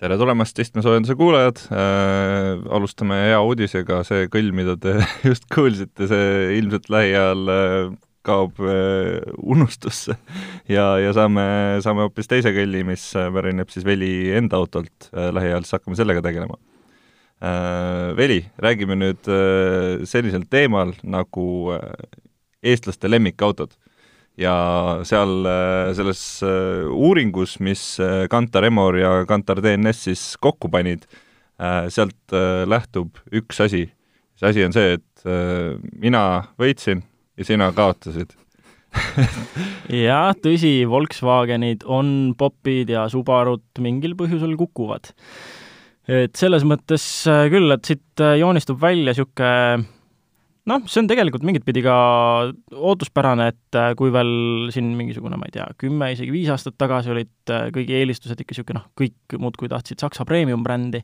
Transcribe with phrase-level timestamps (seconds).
[0.00, 2.64] tere tulemast, istmesoojenduse kuulajad äh,!
[2.76, 4.98] alustame hea uudisega, see kõll, mida te
[5.28, 7.78] just kuulsite, see ilmselt lähiajal äh,
[8.26, 10.18] kaob äh, unustusse
[10.68, 11.46] ja, ja saame,
[11.84, 15.98] saame hoopis teise kõlli, mis äh, pärineb siis Veli enda autolt äh,, lähiajal siis hakkame
[15.98, 16.60] sellega tegelema
[17.40, 18.12] äh,.
[18.20, 21.88] Veli, räägime nüüd äh, sellisel teemal nagu äh,
[22.60, 23.72] eestlaste lemmikautod
[24.40, 24.54] ja
[25.08, 31.06] seal äh, selles äh, uuringus, mis äh, Kantar Emor ja Kantar DNS siis kokku panid,
[31.88, 32.34] sealt
[32.68, 33.86] lähtub üks asi.
[34.36, 35.22] see asi on see, et
[35.96, 36.20] mina
[36.60, 37.00] võitsin
[37.40, 38.34] ja sina kaotasid
[40.04, 45.14] jah, tõsi, Volkswagenid on popid ja Subarud mingil põhjusel kukuvad.
[46.12, 49.95] et selles mõttes küll, et siit joonistub välja niisugune
[50.70, 51.94] noh, see on tegelikult mingit pidi ka
[52.74, 57.12] ootuspärane, et äh, kui veel siin mingisugune, ma ei tea, kümme, isegi viis aastat tagasi
[57.14, 61.02] olid äh, kõigi eelistused ikka niisugune noh, kõik muudkui tahtsid Saksa premium-brändi,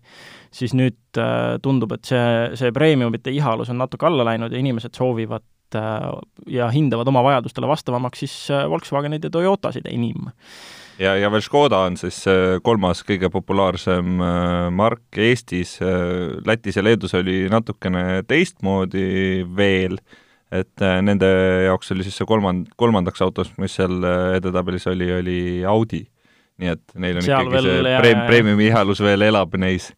[0.54, 4.94] siis nüüd äh, tundub, et see, see premiumite ihalus on natuke alla läinud ja inimesed
[4.98, 5.46] soovivad
[6.52, 8.32] ja hindavad oma vajadustele vastavamaks siis
[8.68, 10.26] Volkswagenid ja Toyotasid enim
[11.00, 16.78] ja, ja veel Škoda on siis äh, kolmas kõige populaarsem äh, mark Eestis, äh, Lätis
[16.78, 19.98] ja Leedus oli natukene teistmoodi veel,
[20.52, 21.28] et nende
[21.64, 24.04] jaoks oli siis see kolmand-, kolmandaks autos, mis seal
[24.36, 26.02] edetabelis oli, oli Audi
[26.62, 29.90] nii et neil on Seal ikkagi see pre-, premiumi ihalus veel elab neis.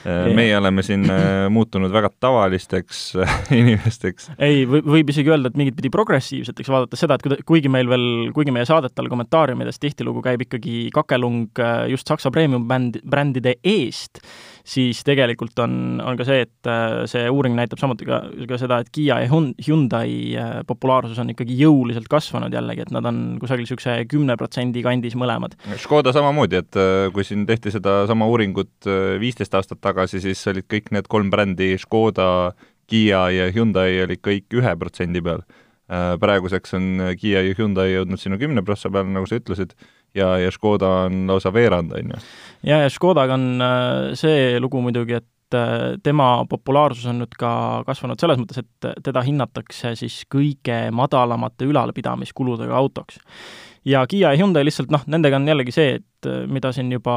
[0.00, 4.30] Äh, meie oleme siin äh, muutunud väga tavalisteks äh, inimesteks.
[4.40, 8.54] ei, võib isegi öelda, et mingit pidi progressiivseteks, vaadates seda, et kuigi meil veel, kuigi
[8.54, 11.50] meie saadetel kommentaariumides tihtilugu käib ikkagi kakelung
[11.90, 14.22] just Saksa premium-bänd, brändide eest,
[14.66, 18.80] siis tegelikult on, on ka see, et äh, see uuring näitab samuti ka, ka seda,
[18.82, 23.64] et Kiia ja Hyundai äh, populaarsus on ikkagi jõuliselt kasvanud jällegi, et nad on kusagil
[23.66, 25.56] niisuguse kümne protsendi kandis mõlemad.
[25.80, 30.92] Škoda samamoodi, et äh, kui siin tehti sedasama uuringut viisteist aastat tagasi, siis olid kõik
[30.96, 32.52] need kolm brändi, Škoda,
[32.90, 35.44] Kiia ja Hyundai olid kõik ühe protsendi peal.
[35.90, 36.84] Praeguseks on
[37.18, 39.74] Kiia ja Hyundai jõudnud sinna kümne prossa peale, nagu sa ütlesid,
[40.14, 42.22] ja, ja Škoda on lausa veerand, on ju.
[42.66, 47.52] ja, ja Škodaga on äh, see lugu muidugi, et äh, tema populaarsus on nüüd ka
[47.88, 53.20] kasvanud selles mõttes, et teda hinnatakse siis kõige madalamate ülalpidamiskuludega autoks.
[53.84, 57.16] ja Kiia ja Hyundai lihtsalt noh, nendega on jällegi see, et äh, mida siin juba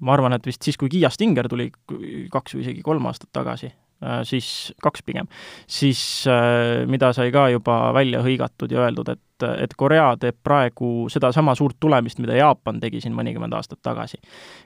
[0.00, 1.68] ma arvan, et vist siis, kui Kiia Stinger tuli
[2.32, 3.68] kaks või isegi kolm aastat tagasi,
[4.24, 4.46] siis
[4.80, 5.26] kaks pigem,
[5.68, 6.00] siis
[6.88, 11.54] mida sai ka juba välja hõigatud ja öeldud, et et, et Korea teeb praegu sedasama
[11.58, 14.20] suurt tulemist, mida Jaapan tegi siin mõnikümmend aastat tagasi.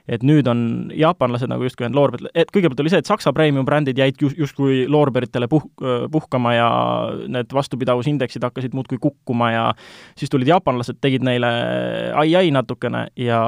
[0.07, 3.97] et nüüd on jaapanlased nagu justkui need loorberid, et kõigepealt oli see, et Saksa premium-brändid
[3.97, 5.65] jäid just, justkui loorberitele puh-,
[6.11, 6.69] puhkama ja
[7.27, 9.63] need vastupidavusindeksid hakkasid muudkui kukkuma ja
[10.17, 11.49] siis tulid jaapanlased, tegid neile
[12.21, 13.39] ai-ai natukene ja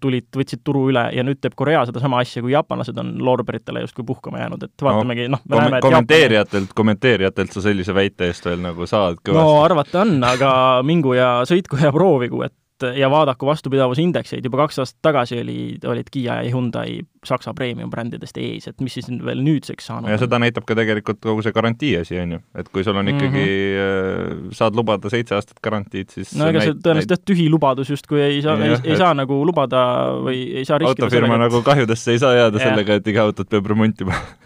[0.00, 4.06] tulid, võtsid turu üle ja nüüd teeb Korea sedasama asja, kui jaapanlased on loorberitele justkui
[4.06, 8.28] puhkama jäänud, et vaatamegi no, noh, me näeme, et kommenteerijatelt Jaapan..., kommenteerijatelt sa sellise väite
[8.30, 9.40] eest veel nagu saad kõvasti?
[9.40, 12.54] no arvata on, aga mingu ja sõitku ja proovigu, et
[12.98, 18.66] ja vaadaku vastupidavusindekseid, juba kaks aastat tagasi oli, olid Kiia ja Hyundai Saksa premium-brändidest ees,
[18.68, 22.18] et mis siis veel nüüdseks saanud ja seda näitab ka tegelikult kogu see garantii asi,
[22.20, 24.52] on ju, et kui sul on ikkagi mm, -hmm.
[24.58, 28.42] saad lubada seitse aastat garantiid, siis no ega see tõenäoliselt jah, tühi lubadus justkui ei
[28.42, 29.84] saa, ei, ei saa nagu lubada
[30.26, 31.48] või ei saa riskida autofirma sellega, et...
[31.48, 34.18] nagu kahjudesse ei saa jääda sellega, et iga autot peab remontima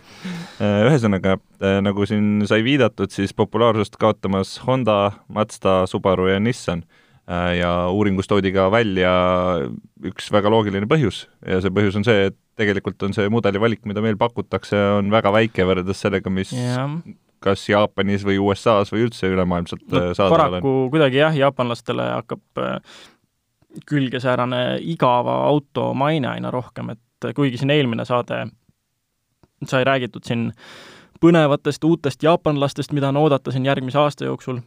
[0.61, 6.83] ühesõnaga, äh, nagu siin sai viidatud, siis populaarsust kaotamas Honda, Mazda, Subaru ja Nissan
[7.31, 9.13] äh, ja uuringus toodi ka välja
[10.09, 14.03] üks väga loogiline põhjus ja see põhjus on see, et tegelikult on see mudelivalik, mida
[14.03, 16.89] meil pakutakse, on väga väike võrreldes sellega, mis ja.
[17.45, 20.59] kas Jaapanis või USA-s või üldse ülemaailmselt no, saadaval on.
[20.59, 22.65] paraku kuidagi jah, jaapanlastele hakkab
[23.87, 28.49] külge säärane igava auto maine aina rohkem, et kuigi siin eelmine saade
[29.67, 30.53] sai räägitud siin
[31.23, 34.61] põnevatest uutest jaapanlastest, mida on oodata siin järgmise aasta jooksul.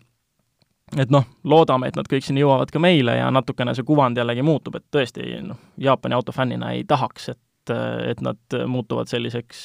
[1.00, 4.44] et noh, loodame, et nad kõik siin jõuavad ka meile ja natukene see kuvand jällegi
[4.44, 7.72] muutub, et tõesti noh, Jaapani autofännina ei tahaks, et,
[8.12, 9.62] et nad muutuvad selliseks,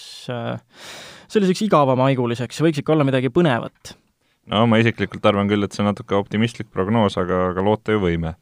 [1.26, 3.96] selliseks igavamaiguliseks, võiks ikka olla midagi põnevat.
[4.46, 8.04] no ma isiklikult arvan küll, et see on natuke optimistlik prognoos, aga, aga loota ju
[8.06, 8.36] võime.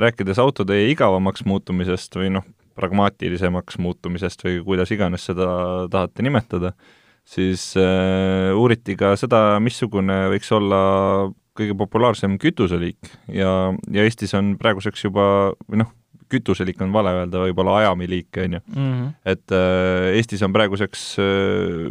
[0.00, 2.48] Rääkides autode igavamaks muutumisest või noh,
[2.78, 5.50] pragmaatilisemaks muutumisest või kuidas iganes seda
[5.92, 6.72] tahate nimetada,
[7.28, 10.80] siis äh, uuriti ka seda, missugune võiks olla
[11.58, 15.24] kõige populaarsem kütuseliik ja, ja Eestis on praeguseks juba,
[15.66, 15.90] või noh,
[16.32, 18.64] kütuseliik on vale öelda, võib-olla ajamiliik, on ju.
[18.74, 19.06] Mhm.
[19.24, 21.88] et äh, Eestis on praeguseks äh,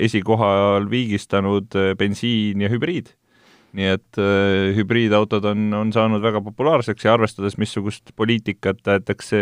[0.00, 3.14] esikohal viigistanud äh, bensiin ja hübriid.
[3.76, 9.38] Nii et äh, hübriidautod on, on saanud väga populaarseks ja arvestades, missugust poliitikat tahetakse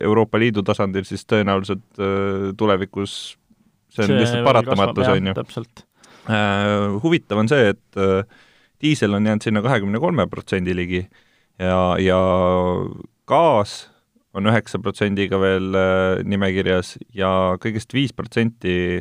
[0.00, 3.18] Euroopa Liidu tasandil, siis tõenäoliselt äh, tulevikus
[3.94, 5.36] see on lihtsalt paratamatus, on ju.
[5.36, 5.84] täpselt.
[6.30, 8.24] Äh, huvitav on see, et äh,
[8.82, 11.04] diisel on jäänud sinna kahekümne kolme protsendi ligi
[11.58, 12.20] ja, ja
[13.28, 13.88] gaas
[14.36, 19.00] on üheksa protsendiga veel äh, nimekirjas ja kõigest viis protsenti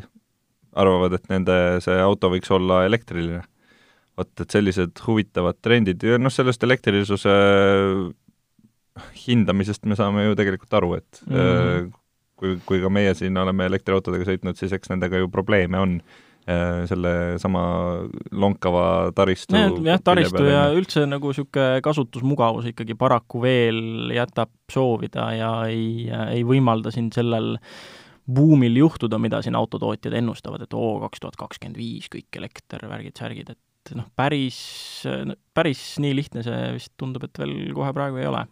[0.80, 3.44] arvavad, et nende see auto võiks olla elektriline.
[4.20, 7.36] Vot, et sellised huvitavad trendid ja noh, sellest elektrilisuse
[9.26, 11.92] hindamisest me saame ju tegelikult aru, et mm -hmm.
[12.40, 16.02] kui, kui ka meie siin oleme elektriautodega sõitnud, siis eks nendega ju probleeme on
[16.90, 17.62] sellesama
[18.32, 19.56] lonkava taristu
[19.86, 26.44] jah, taristu ja üldse nagu niisugune kasutusmugavus ikkagi paraku veel jätab soovida ja ei, ei
[26.48, 27.58] võimalda siin sellel
[28.30, 33.18] buumil juhtuda, mida siin autotootjad ennustavad, et oo, kaks tuhat kakskümmend viis kõik elekter, värgid,
[33.18, 34.60] särgid, et noh, päris,
[35.56, 38.46] päris nii lihtne see vist tundub, et veel kohe praegu ei ole.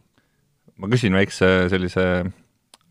[0.77, 2.03] ma küsin väikse sellise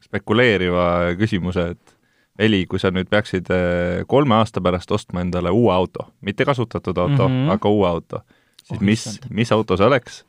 [0.07, 1.97] spekuleeriva küsimuse, et
[2.37, 6.99] Heli, kui sa nüüd peaksid eh, kolme aasta pärast ostma endale uue auto, mitte kasutatud
[6.99, 7.53] auto mm, -hmm.
[7.55, 8.21] aga uue auto,
[8.63, 10.25] siis oh, mis, mis auto see oleks?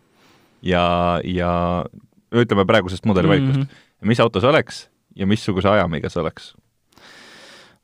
[0.61, 1.83] ja, ja
[2.31, 4.07] ütleme praegusest mudelivalikust mm, -hmm.
[4.07, 6.55] mis auto see oleks ja missuguse ajamiga see oleks?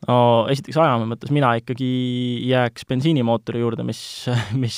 [0.08, 0.18] No
[0.52, 1.90] esiteks ajamise mõttes mina ikkagi
[2.50, 4.02] jääks bensiinimootori juurde, mis,
[4.60, 4.78] mis,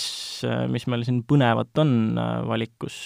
[0.72, 3.00] mis meil siin põnevat on äh, valikus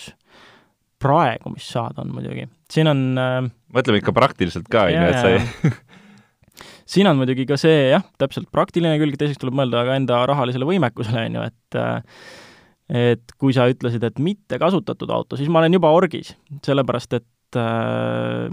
[1.00, 2.48] praegu, mis saada on muidugi.
[2.72, 3.38] siin on äh,
[3.76, 5.74] mõtleme ikka praktiliselt ka, on ju, et sa ei
[6.94, 10.68] siin on muidugi ka see jah, täpselt praktiline külg, teiseks tuleb mõelda ka enda rahalisele
[10.70, 11.82] võimekusele, on ju, et
[12.90, 16.34] et kui sa ütlesid, et mitte kasutatud auto, siis ma olen juba orgis,
[16.66, 17.39] sellepärast et äh,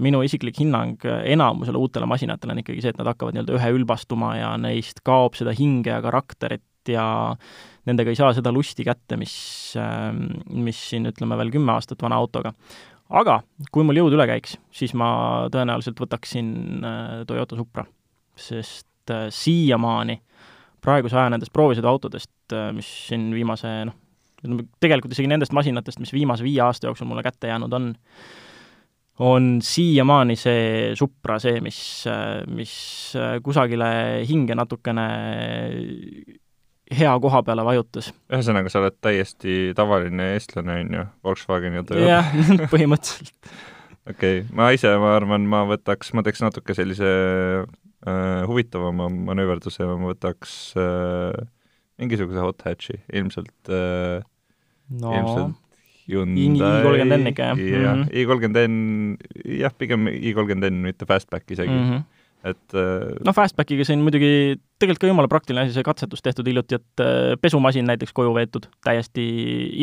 [0.01, 4.31] minu isiklik hinnang enamusele uutele masinatele on ikkagi see, et nad hakkavad nii-öelda ühe ülbastuma
[4.39, 7.07] ja neist kaob seda hinge ja karakterit ja
[7.85, 9.35] nendega ei saa seda lusti kätte, mis
[9.77, 10.09] äh,,
[10.49, 12.55] mis siin ütleme veel kümme aastat vana autoga.
[13.07, 13.41] Aga
[13.71, 15.09] kui mul jõud üle käiks, siis ma
[15.53, 16.49] tõenäoliselt võtaksin
[16.83, 17.85] äh, Toyota Supra
[18.37, 20.19] sest äh, siiamaani
[20.83, 26.45] praeguse aja nendest proovisõiduautodest, äh, mis siin viimase noh, tegelikult isegi nendest masinatest, mis viimase
[26.45, 27.89] viie aasta jooksul mulle kätte jäänud on,
[29.23, 31.79] on siiamaani see Supra see, mis,
[32.53, 32.73] mis
[33.43, 33.87] kusagile
[34.29, 35.07] hinge natukene
[36.97, 38.11] hea koha peale vajutas.
[38.31, 42.11] ühesõnaga, sa oled täiesti tavaline eestlane, on ju, Volkswageni ja Toyota?
[42.11, 42.31] jah,
[42.73, 43.35] põhimõtteliselt
[44.07, 47.11] okei okay., ma ise, ma arvan, ma võtaks, ma teeks natuke sellise
[47.65, 51.35] äh, huvitavama manööverduse ma võtaks äh,
[51.99, 54.21] mingisuguse hot hatch'i, ilmselt äh,
[55.01, 55.13] no.
[55.13, 55.63] ilmselt
[56.07, 57.57] Hyundai i30N ikka, jah?
[57.57, 58.05] jah, Mhm.
[58.23, 58.77] i30N,
[59.59, 61.83] jah, pigem i30N, mitte Fastback isegi mm.
[61.83, 61.97] mm.
[61.97, 62.13] -hmm
[62.45, 66.77] et äh, no Fastbackiga siin muidugi tegelikult ka jumala praktiline asi, see katsetus tehtud hiljuti,
[66.77, 69.25] et äh, pesumasin näiteks koju veetud, täiesti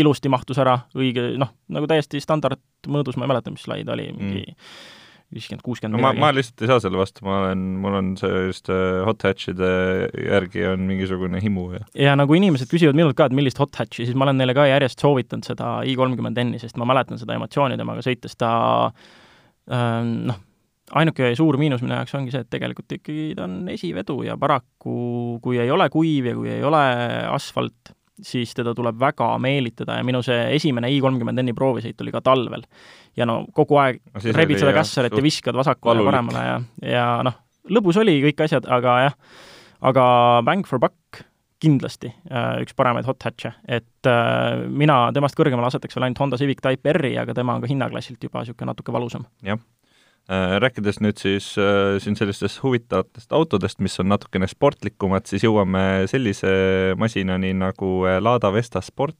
[0.00, 4.12] ilusti mahtus ära, õige, noh, nagu täiesti standardmõõdus, ma ei mäleta, mis lai ta oli,
[4.12, 4.60] mingi Mm.
[5.34, 8.70] Viiskümmend, kuuskümmend no ma, ma lihtsalt ei saa selle vastu, ma olen, mul on sellist
[8.72, 9.70] äh, hot hatch'ide
[10.28, 14.04] järgi on mingisugune himu ja ja nagu inimesed küsivad minult ka, et millist hot hatch'i,
[14.04, 18.04] siis ma olen neile ka järjest soovitanud seda i30N-i, sest ma mäletan seda emotsiooni temaga
[18.04, 18.52] sõites, ta
[19.72, 20.40] ähm, noh,
[21.00, 25.38] ainuke suur miinus minu jaoks ongi see, et tegelikult ikkagi ta on esivedu ja paraku
[25.44, 26.82] kui ei ole kuiv ja kui ei ole
[27.32, 32.62] asfalt, siis teda tuleb väga meelitada ja minu see esimene i30N-i proovisõit oli ka talvel.
[33.16, 36.56] ja no kogu aeg no, rebid seda jah, kässarit ja viskad vasakule ja paremale ja,
[36.92, 37.38] ja noh,
[37.70, 39.16] lõbus oli kõik asjad, aga jah,
[39.90, 40.06] aga
[40.46, 41.24] bang for buck
[41.64, 46.40] kindlasti äh, üks paremaid hot hatch'e, et äh, mina temast kõrgemale asetaks veel ainult Honda
[46.40, 49.24] Civic Type R-i, aga tema on ka hinnaklassilt juba niisugune natuke valusam.
[49.46, 49.58] Äh,
[50.28, 56.94] rääkides nüüd siis äh, siin sellistest huvitavatest autodest, mis on natukene sportlikumad, siis jõuame sellise
[56.96, 59.18] masinani nagu äh, Lada Vesta Sport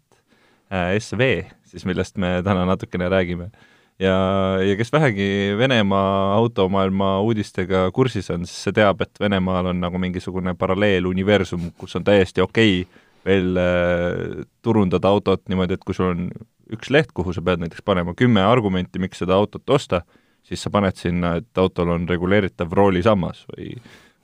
[0.73, 3.51] äh, SV, siis millest me täna natukene räägime.
[3.99, 4.17] ja,
[4.65, 9.99] ja kes vähegi Venemaa automaailma uudistega kursis on, siis see teab, et Venemaal on nagu
[9.99, 16.13] mingisugune paralleeluniversum, kus on täiesti okei okay veel äh, turundada autot niimoodi, et kui sul
[16.13, 16.29] on
[16.75, 20.03] üks leht, kuhu sa pead näiteks panema kümme argumenti, miks seda autot osta,
[20.45, 23.75] siis sa paned sinna, et autol on reguleeritav roolisammas või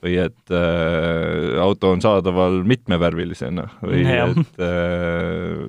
[0.01, 4.33] või et äh, auto on saadaval mitmevärvilisena või Jah.
[4.33, 5.67] et äh,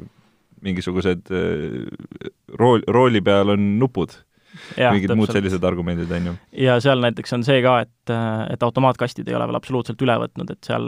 [0.64, 4.16] mingisugused äh, rool, rooli peal on nupud
[4.78, 6.36] mingid muud sellised argumendid, on ju.
[6.66, 8.14] ja seal näiteks on see ka, et,
[8.52, 10.88] et automaatkastid ei ole veel absoluutselt üle võtnud, et seal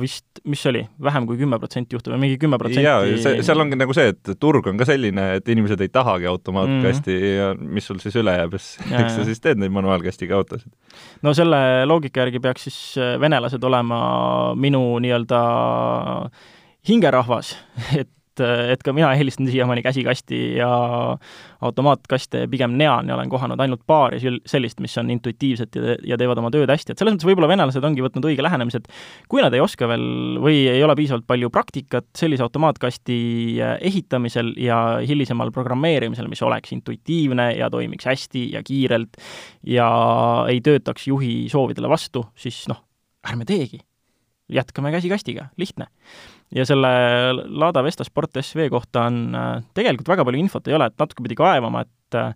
[0.00, 3.42] vist, mis see oli, vähem kui kümme protsenti juhtub või mingi kümme protsenti jaa, see,
[3.44, 7.24] seal ongi nagu see, et turg on ka selline, et inimesed ei tahagi automaatkasti mm
[7.24, 7.38] -hmm.
[7.38, 10.72] ja mis sul siis üle jääb, eks sa siis teed neid manuaalkastiga autosid.
[11.22, 12.80] no selle loogika järgi peaks siis
[13.20, 15.42] venelased olema minu nii-öelda
[16.88, 17.56] hingerahvas,
[18.00, 18.08] et
[18.40, 20.70] et, et ka mina eelistan siiamaani käsikasti ja
[21.64, 26.40] automaatkaste pigem nean ja olen kohanud ainult paari sellist, mis on intuitiivsed ja, ja teevad
[26.42, 29.54] oma tööd hästi, et selles mõttes võib-olla venelased ongi võtnud õige lähenemise, et kui nad
[29.54, 33.18] ei oska veel või ei ole piisavalt palju praktikat sellise automaatkasti
[33.90, 39.18] ehitamisel ja hilisemal programmeerimisel, mis oleks intuitiivne ja toimiks hästi ja kiirelt
[39.66, 39.88] ja
[40.48, 42.84] ei töötaks juhi soovidele vastu, siis noh,
[43.26, 43.82] ärme teegi.
[44.48, 45.88] Jätkame käsikastiga, lihtne
[46.54, 46.88] ja selle
[47.48, 51.24] Lada Vesta Sport SV kohta on äh, tegelikult väga palju infot ei ole, et natuke
[51.24, 52.32] pidi kaevama, et äh,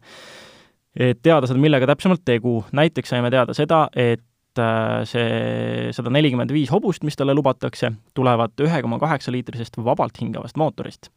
[0.92, 2.60] et teada saada, millega täpsemalt tegu.
[2.72, 8.60] näiteks saime teada seda, et äh, see sada nelikümmend viis hobust, mis talle lubatakse, tulevad
[8.60, 11.08] ühe koma kaheksa liitrisest vabalt hingavast mootorist.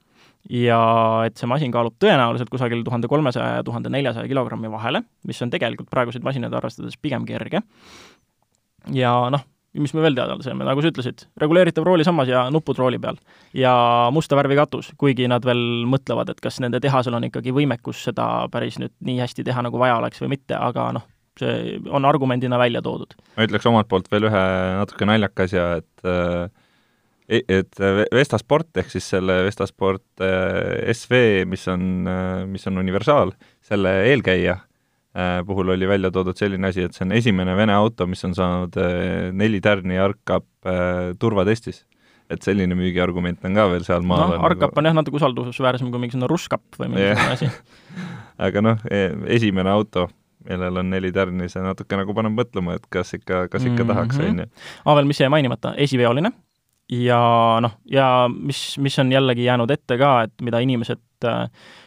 [0.49, 0.79] ja
[1.25, 5.49] et see masin kaalub tõenäoliselt kusagil tuhande kolmesaja ja tuhande neljasaja kilogrammi vahele, mis on
[5.49, 7.61] tegelikult praeguseid masinaid arvestades pigem kerge.
[8.93, 9.43] ja noh,
[9.81, 13.17] mis me veel teada saime, nagu sa ütlesid, reguleeritav roolisammas ja nupud rooli peal.
[13.53, 13.73] ja
[14.13, 18.47] musta värvi katus, kuigi nad veel mõtlevad, et kas nende tehasel on ikkagi võimekus seda
[18.51, 21.07] päris nüüd nii hästi teha, nagu vaja oleks või mitte, aga noh,
[21.39, 23.17] see on argumendina välja toodud.
[23.37, 24.45] ma ütleks omalt poolt veel ühe
[24.81, 26.45] natuke naljaka asja, et äh,
[27.27, 32.67] e-, et Vesta Sport ehk siis selle Vesta Sport äh, SV, mis on, äh, mis
[32.71, 34.74] on universaal, selle eelkäija Äh,
[35.47, 38.75] puhul oli välja toodud selline asi, et see on esimene Vene auto, mis on saanud
[38.81, 41.85] äh, neli tärni ARCAP äh, turvatestis.
[42.29, 44.81] et selline müügiargument on ka veel sealmaal noh, ARCAP nagu...
[44.81, 47.49] on jah, natuke usaldusväärsem kui mingisugune Ruskap või mingisugune asi
[48.47, 49.01] aga noh, e,
[49.37, 50.07] esimene auto,
[50.49, 53.89] millel on neli tärni, see natuke nagu paneb mõtlema, et kas ikka, kas ikka mm
[53.89, 53.93] -hmm.
[53.93, 54.49] tahaks, on ju.
[54.83, 56.33] aa, veel mis jäi mainimata, esiveoline
[56.91, 57.21] ja
[57.61, 61.45] noh, ja mis, mis on jällegi jäänud ette ka, et mida inimesed äh,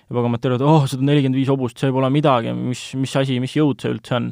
[0.09, 3.81] juba kommenteerivad, oh, sada nelikümmend viis hobust, see pole midagi, mis, mis asi, mis jõud
[3.83, 4.31] see üldse on.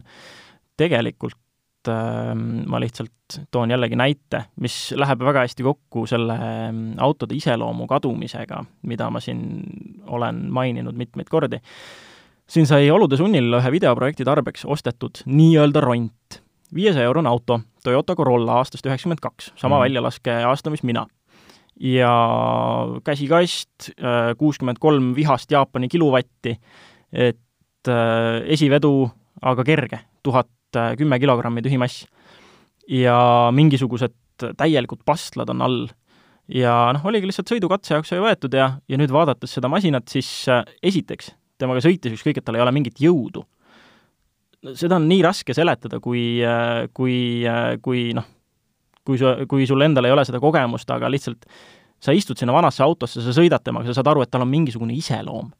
[0.77, 7.37] tegelikult äh, ma lihtsalt toon jällegi näite, mis läheb väga hästi kokku selle ähm, autode
[7.37, 9.41] iseloomu kadumisega, mida ma siin
[10.07, 11.61] olen maininud mitmeid kordi.
[12.47, 16.43] siin sai olude sunnil ühe videoprojekti tarbeks ostetud nii-öelda ront.
[16.75, 19.83] viiesaja eurone auto, Toyota Corolla aastast üheksakümmend kaks, sama mm.
[19.83, 21.07] väljalaske aasta, mis mina
[21.81, 22.13] ja
[23.05, 26.57] käsikast, äh, kuuskümmend kolm vihast Jaapani kiluvatti,
[27.13, 29.11] et äh, esivedu
[29.43, 30.51] aga kerge, tuhat
[30.99, 32.07] kümme kilogrammi tühimass.
[32.89, 34.15] ja mingisugused
[34.57, 35.89] täielikud pastlad on all.
[36.49, 40.49] ja noh, oligi lihtsalt sõidukatse jaoks sai võetud ja, ja nüüd vaadates seda masinat, siis
[40.49, 43.45] äh, esiteks, temaga sõites ükskõik, et tal ei ole mingit jõudu.
[44.75, 46.41] seda on nii raske seletada, kui,
[46.95, 47.45] kui,
[47.83, 48.27] kui noh,
[49.07, 51.47] kui sa, kui sul endal ei ole seda kogemust, aga lihtsalt
[52.03, 54.97] sa istud sinna vanasse autosse, sa sõidad temaga, sa saad aru, et tal on mingisugune
[54.97, 55.53] iseloom.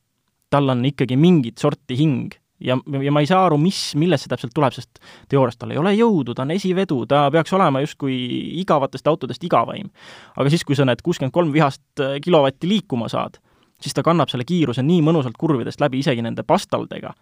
[0.51, 4.31] tal on ikkagi mingit sorti hing ja, ja ma ei saa aru, mis, millest see
[4.31, 5.01] täpselt tuleb, sest
[5.33, 8.15] teoorias tal ei ole jõudu, ta on esivedu, ta peaks olema justkui
[8.63, 9.91] igavatest autodest igavaim.
[10.37, 13.41] aga siis, kui sa need kuuskümmend kolm vihast äh, kilovatti liikuma saad,
[13.83, 17.13] siis ta kannab selle kiiruse nii mõnusalt kurvidest läbi, isegi nende pastaldega.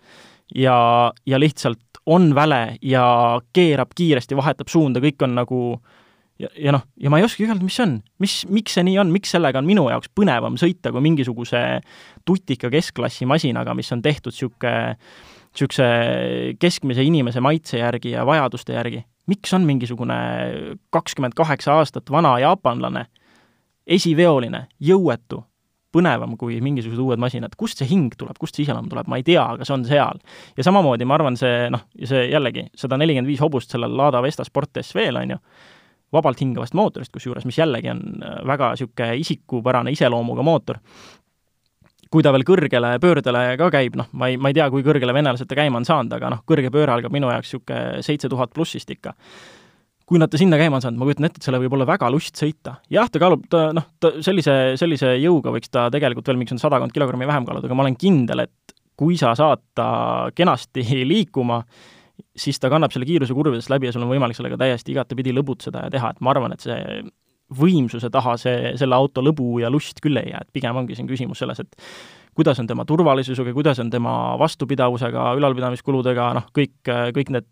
[0.55, 0.77] ja,
[1.27, 6.04] ja lihtsalt on väle ja keerab kiiresti, vahetab suunda, kõik on nagu äh,
[6.39, 8.99] ja, ja noh, ja ma ei oskagi öelda, mis see on, mis, miks see nii
[9.03, 11.63] on, miks sellega on minu jaoks põnevam sõita kui mingisuguse
[12.27, 14.75] tutika keskklassi masinaga, mis on tehtud niisugune,
[15.55, 15.89] niisuguse
[16.61, 19.05] keskmise inimese maitse järgi ja vajaduste järgi.
[19.27, 20.15] miks on mingisugune
[20.93, 23.07] kakskümmend kaheksa aastat vana jaapanlane,
[23.87, 25.45] esiveoline, jõuetu,
[25.95, 29.25] põnevam kui mingisugused uued masinad, kust see hing tuleb, kust see iseloom tuleb, ma ei
[29.27, 30.21] tea, aga see on seal.
[30.57, 34.45] ja samamoodi ma arvan, see noh, see jällegi, sada nelikümmend viis hobust sellel Lada Vesta
[34.45, 35.39] Sport SV-l, on ju,
[36.15, 40.81] vabalt hingavast mootorist, kusjuures, mis jällegi on äh, väga niisugune isikupärane iseloomuga mootor.
[42.15, 45.11] kui ta veel kõrgele pöördele ka käib, noh, ma ei, ma ei tea, kui kõrgele
[45.17, 48.55] venelased ta käima on saanud, aga noh, kõrge pööre algab minu jaoks niisugune seitse tuhat
[48.55, 49.17] plussist ikka
[50.05, 52.11] kui nad ta sinna käima on saanud, ma kujutan ette, et selle võib olla väga
[52.13, 52.77] lust sõita.
[52.93, 56.93] jah, ta kaalub, ta noh, ta sellise, sellise jõuga võiks ta tegelikult veel mingisugune sadakond
[56.95, 59.89] kilogrammi vähem kaaluda, aga ma olen kindel, et kui sa saad ta
[60.37, 61.63] kenasti liikuma,
[62.37, 65.87] siis ta kannab selle kiiruse kurvidest läbi ja sul on võimalik sellega täiesti igatepidi lõbutseda
[65.87, 67.05] ja teha, et ma arvan, et see
[67.55, 71.09] võimsuse taha see, selle auto lõbu ja lust küll ei jää, et pigem ongi siin
[71.11, 71.77] küsimus selles, et
[72.37, 77.49] kuidas on tema turvalisusega, kuidas on tema vastupidavusega, ülalpidamiskuludega, noh, kõik, kõik need,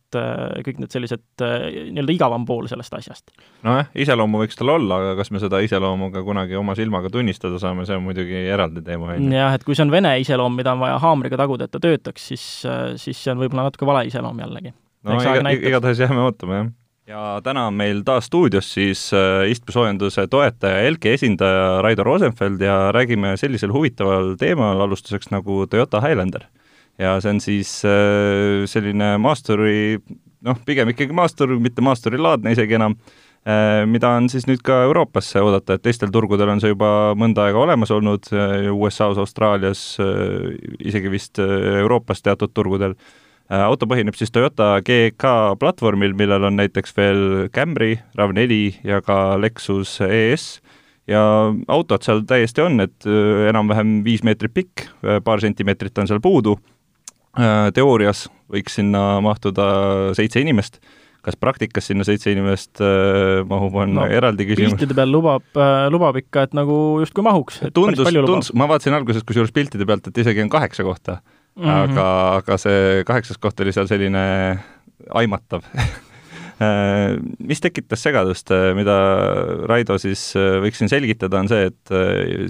[0.67, 3.33] kõik need sellised nii-öelda igavam pool sellest asjast.
[3.67, 7.61] nojah, iseloomu võiks tal olla, aga kas me seda iseloomu ka kunagi oma silmaga tunnistada
[7.63, 9.33] saame, see on muidugi eraldi teema, on ju.
[9.39, 12.29] jah, et kui see on vene iseloom, mida on vaja haamriga taguda, et ta töötaks,
[12.33, 12.47] siis,
[13.03, 14.75] siis see on võib-olla natuke vale iseloom jällegi.
[15.09, 16.71] no iga, igatahes jääme ootama, jah
[17.07, 22.93] ja täna on meil taas stuudios siis äh, istmesoojenduse toetaja Elke esindaja Raido Rosenfeld ja
[22.95, 26.47] räägime sellisel huvitaval teemal alustuseks nagu Toyota Highlander.
[26.99, 29.99] ja see on siis äh, selline maasturi,
[30.45, 32.95] noh, pigem ikkagi maastur, mitte maasturilaadne isegi enam,
[33.49, 37.49] äh, mida on siis nüüd ka Euroopasse oodata, et teistel turgudel on see juba mõnda
[37.49, 38.29] aega olemas olnud,
[38.77, 39.83] USA-s, Austraalias,
[40.79, 42.95] isegi vist Euroopas teatud turgudel
[43.53, 49.99] auto põhineb siis Toyota GK platvormil, millel on näiteks veel Camry, RAV4 ja ka Lexus
[50.07, 50.47] ES
[51.11, 51.23] ja
[51.73, 56.23] autod seal täiesti on, et äh, enam-vähem viis meetrit pikk, äh, paar sentimeetrit on seal
[56.23, 56.59] puudu.
[57.73, 59.65] teoorias võiks sinna mahtuda
[60.13, 60.75] seitse inimest
[61.23, 64.75] kas praktikas sinna seitse inimest äh, mahub, on no, eraldi küsimus.
[64.75, 67.63] piltide peal lubab äh,, lubab ikka, et nagu justkui mahuks.
[67.73, 71.21] tundus, tundus, ma vaatasin alguses kusjuures piltide pealt, et isegi on kaheksa kohta
[71.57, 71.83] mm, -hmm.
[71.83, 72.07] aga,
[72.41, 74.25] aga see kaheksas koht oli seal selline
[75.11, 75.65] aimatav
[76.63, 78.97] äh, mis tekitas segadust, äh, mida
[79.69, 81.95] Raido siis äh, võiks siin selgitada, on see, et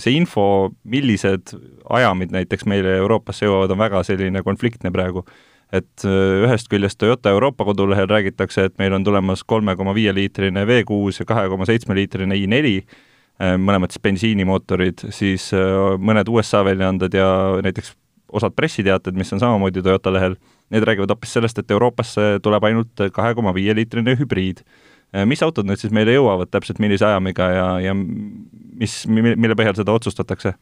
[0.02, 1.54] see info, millised
[1.90, 5.24] ajamid näiteks meile Euroopasse jõuavad, on väga selline konfliktne praegu.
[5.72, 10.66] et ühest küljest Toyota Euroopa kodulehel räägitakse, et meil on tulemas kolme koma viie liitrine
[10.68, 12.82] V6 ja kahe koma seitsme liitrine i4,
[13.56, 15.48] mõlemad siis bensiinimootorid, siis
[15.96, 17.94] mõned USA väljaanded ja näiteks
[18.32, 20.36] osad pressiteated, mis on samamoodi Toyota lehel,
[20.72, 24.64] need räägivad hoopis sellest, et Euroopasse tuleb ainult kahe koma viie liitrine hübriid.
[25.28, 29.92] mis autod nüüd siis meile jõuavad täpselt, millise ajamiga ja, ja mis, mille põhjal seda
[29.92, 30.54] otsustatakse?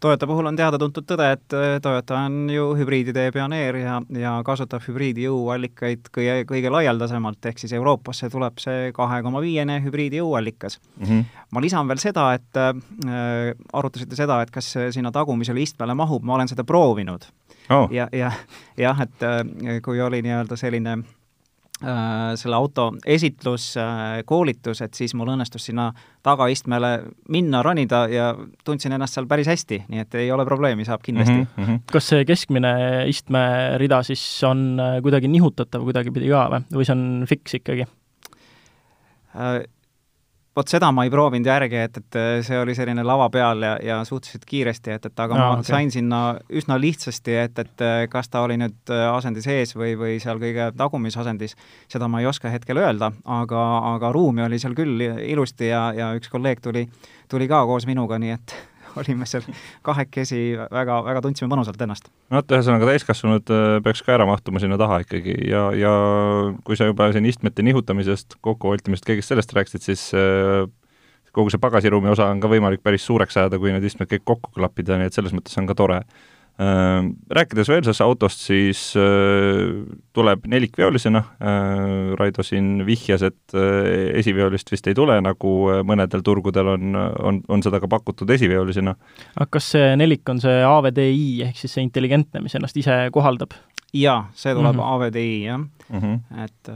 [0.00, 4.84] Toyota puhul on teada-tuntud tõde, et äh, Toyota on ju hübriidide pioneer ja, ja kasutab
[4.86, 10.78] hübriidi jõuallikaid kõige, kõige laialdasemalt, ehk siis Euroopasse tuleb see kahe koma viiene hübriidi jõuallikas
[10.78, 11.04] mm.
[11.04, 11.42] -hmm.
[11.50, 16.38] ma lisan veel seda, et äh, arutasite seda, et kas sinna tagumisele istmele mahub, ma
[16.38, 17.26] olen seda proovinud
[17.70, 17.90] oh..
[17.90, 18.32] ja, ja
[18.76, 21.17] jah, et äh, kui oli nii-öelda selline äh, Äh,
[21.78, 25.92] selle auto esitluskoolitus, et siis mul õnnestus sinna
[26.26, 26.90] tagaistmele
[27.30, 28.32] minna, ronida ja
[28.66, 31.46] tundsin ennast seal päris hästi, nii et ei ole probleemi, saab kindlasti mm.
[31.54, 31.80] -hmm.
[31.92, 32.72] kas see keskmine
[33.06, 37.86] istmerida siis on äh, kuidagi nihutatav kuidagipidi ka või, või see on fiks ikkagi?
[40.58, 43.76] Äh, vot seda ma ei proovinud järgi, et, et see oli selline lava peal ja,
[43.84, 45.68] ja suhteliselt kiiresti, et, et aga no, ma okay.
[45.70, 50.40] sain sinna üsna lihtsasti, et, et kas ta oli nüüd asendis ees või, või seal
[50.42, 51.54] kõige tagumisasendis,
[51.90, 53.62] seda ma ei oska hetkel öelda, aga,
[53.94, 56.88] aga ruumi oli seal küll ilusti ja, ja üks kolleeg tuli,
[57.30, 58.56] tuli ka koos minuga, nii et
[59.00, 59.46] olime seal
[59.86, 60.40] kahekesi,
[60.72, 62.10] väga, väga tundsime mõnusalt ennast.
[62.30, 65.94] no vot, ühesõnaga täiskasvanud äh, peaks ka ära mahtuma sinna taha ikkagi ja, ja
[66.66, 70.66] kui sa juba siin istmete nihutamisest, kokkuhoidmisest, kõigest sellest rääkisid, siis äh,
[71.36, 74.52] kogu see pagasiruumi osa on ka võimalik päris suureks ajada, kui need istmed kõik kokku
[74.56, 76.02] klappida, nii et selles mõttes on ka tore
[76.58, 79.68] rääkides veel sellest autost, siis äh,
[80.16, 83.54] tuleb nelikveolisena, äh, Raido siin vihjas, et
[84.18, 85.54] esiveolist vist ei tule, nagu
[85.86, 88.96] mõnedel turgudel on, on, on seda ka pakutud esiveolisena.
[89.36, 93.54] aga kas see nelik on see AVDI ehk siis see intelligentne, mis ennast ise kohaldab?
[93.94, 94.94] jaa, see tuleb mm -hmm.
[94.94, 96.00] AVDI, jah mm.
[96.00, 96.44] -hmm.
[96.44, 96.74] et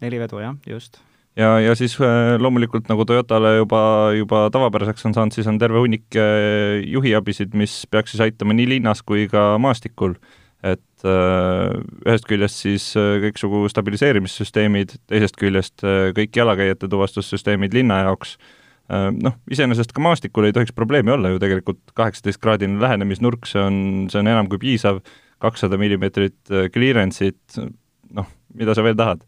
[0.00, 1.00] neli vedu, jah, just
[1.36, 3.82] ja, ja siis äh, loomulikult nagu Toyotale juba,
[4.16, 8.68] juba tavapäraseks on saanud, siis on terve hunnik äh, juhiabisid, mis peaks siis aitama nii
[8.76, 10.16] linnas kui ka maastikul.
[10.66, 11.76] et äh,
[12.08, 15.84] ühest küljest siis kõiksugu stabiliseerimissüsteemid, teisest küljest
[16.16, 18.34] kõik jalakäijate tuvastussüsteemid linna jaoks,
[18.88, 23.78] noh, iseenesest ka maastikul ei tohiks probleemi olla ju tegelikult, kaheksateistkraadine lähenemisnurk, see on,
[24.10, 25.02] see on enam kui piisav,
[25.42, 27.60] kakssada millimeetrit clearance'it,
[28.16, 29.22] noh, mida sa veel tahad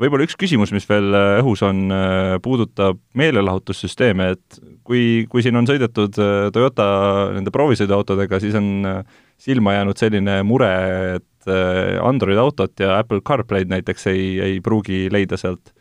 [0.00, 5.58] võib-olla üks küsimus, mis veel äh, õhus on, äh, puudutab meelelahutussüsteeme, et kui, kui siin
[5.60, 6.86] on sõidetud äh, Toyota
[7.36, 8.66] nende proovisõiduautodega, siis on
[9.40, 10.72] silma jäänud selline mure,
[11.18, 11.48] et
[12.00, 15.74] Android autot ja Apple CarPlay'd näiteks ei, ei pruugi leida sealt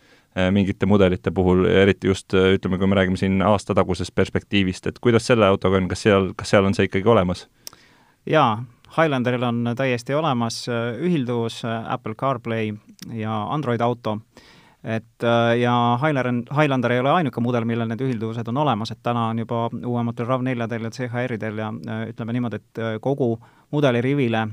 [0.52, 5.30] mingite mudelite puhul, eriti just ütleme, kui me räägime siin aasta tagusest perspektiivist, et kuidas
[5.30, 7.46] selle autoga on, kas seal, kas seal on see ikkagi olemas?
[8.28, 8.58] jaa,
[8.98, 12.74] Highlanderil on täiesti olemas äh, ühilduvus äh, Apple CarPlay
[13.12, 14.18] ja Android Auto,
[14.84, 19.02] et äh, ja Highlander, Highlander ei ole ainuke mudel, millel need ühilduvused on olemas, et
[19.04, 21.72] täna on juba uuematel RAV4-del ja CHR-idel ja
[22.12, 23.32] ütleme niimoodi, et kogu
[23.74, 24.46] mudelirivile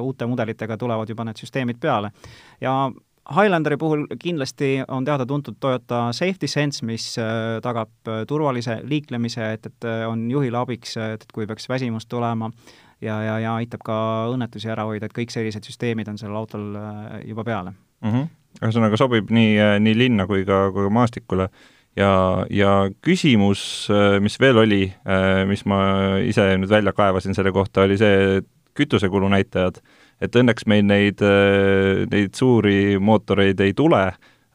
[0.00, 2.12] uute mudelitega tulevad juba need süsteemid peale.
[2.60, 2.90] ja
[3.28, 7.10] Highlanderi puhul kindlasti on teada-tuntud Toyota Safety Sense, mis
[7.62, 7.90] tagab
[8.28, 12.48] turvalise liiklemise, et, et on juhile abiks, et kui peaks väsimus tulema
[13.00, 13.96] ja, ja, ja aitab ka
[14.32, 16.70] õnnetusi ära hoida, et kõik sellised süsteemid on sellel autol
[17.24, 18.10] juba peale mm.
[18.10, 18.30] -hmm.
[18.62, 21.48] ühesõnaga sobib nii, nii linna kui ka, kui ka maastikule
[21.98, 22.12] ja,
[22.50, 22.72] ja
[23.04, 25.80] küsimus, äh, mis veel oli, äh, mis ma
[26.24, 28.42] ise nüüd välja kaevasin selle kohta, oli see
[28.78, 29.82] kütusekulu näitajad.
[30.18, 34.02] et õnneks meil neid, äh, neid suuri mootoreid ei tule,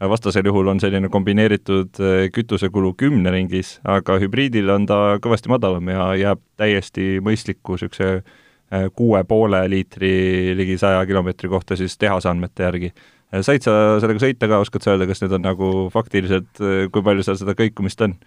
[0.09, 1.99] vastasel juhul on selline kombineeritud
[2.35, 8.23] kütusekulu kümne ringis, aga hübriidil on ta kõvasti madalam ja jääb täiesti mõistliku niisuguse
[8.97, 12.89] kuue poole liitri ligi saja kilomeetri kohta siis tehase andmete järgi
[13.41, 16.51] said sa sellega sõita ka, oskad sa öelda, kas need on nagu faktiliselt,
[16.93, 18.17] kui palju seal seda kõikumist on?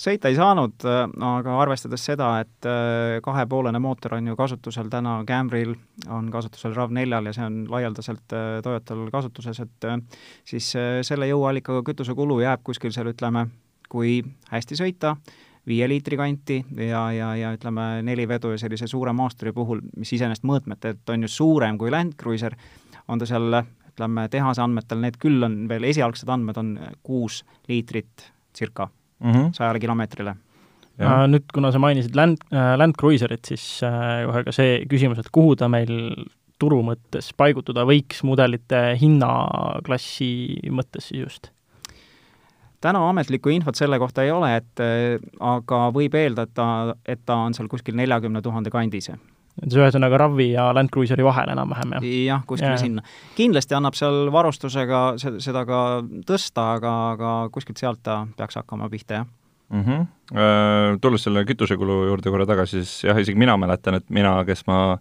[0.00, 0.84] Sõita ei saanud,
[1.26, 5.74] aga arvestades seda, et äh, kahepoolene mootor on ju kasutusel täna Camryl,
[6.08, 9.98] on kasutusel RAV4-l ja see on laialdaselt äh, Toyotal kasutuses, et äh,
[10.48, 10.72] siis
[11.06, 13.46] selle jõuallikaga kütusekulu jääb kuskil seal ütleme,
[13.90, 14.20] kui
[14.52, 15.16] hästi sõita,
[15.68, 20.14] viie liitri kanti ja, ja, ja ütleme, neli vedu ja sellise suure maasturi puhul, mis
[20.16, 22.56] iseenesest mõõtmetelt on ju suurem kui Land Cruiser,
[23.10, 23.60] on ta seal
[23.90, 26.72] ütleme, tehase andmetel need küll on veel, esialgsed andmed on
[27.04, 28.88] kuus liitrit circa.
[29.20, 29.80] Sajale mm -hmm.
[29.80, 30.34] kilomeetrile.
[31.00, 31.26] Ja.
[31.26, 35.30] Nüüd, kuna sa mainisid Land, äh, Land Cruiserit, siis äh, kohe ka see küsimus, et
[35.32, 36.26] kuhu ta meil
[36.60, 41.50] turu mõttes paigutuda võiks mudelite hinnaklassi mõttes siis just?
[42.80, 47.56] täna ametlikku infot selle kohta ei ole, et äh, aga võib eeldada, et ta on
[47.56, 49.10] seal kuskil neljakümne tuhande kandis
[49.60, 52.06] et see ühesõnaga RAV-i ja Land Cruiseri vahel enam-vähem, jah?
[52.26, 52.80] jah, kuskile ja.
[52.80, 53.04] sinna.
[53.36, 55.82] kindlasti annab seal varustusega seda ka
[56.28, 59.28] tõsta, aga, aga kuskilt sealt ta peaks hakkama pihta, jah
[59.70, 59.84] mm.
[59.84, 60.06] -hmm.
[61.00, 64.98] Tulles selle kütusekulu juurde korra tagasi, siis jah, isegi mina mäletan, et mina, kes ma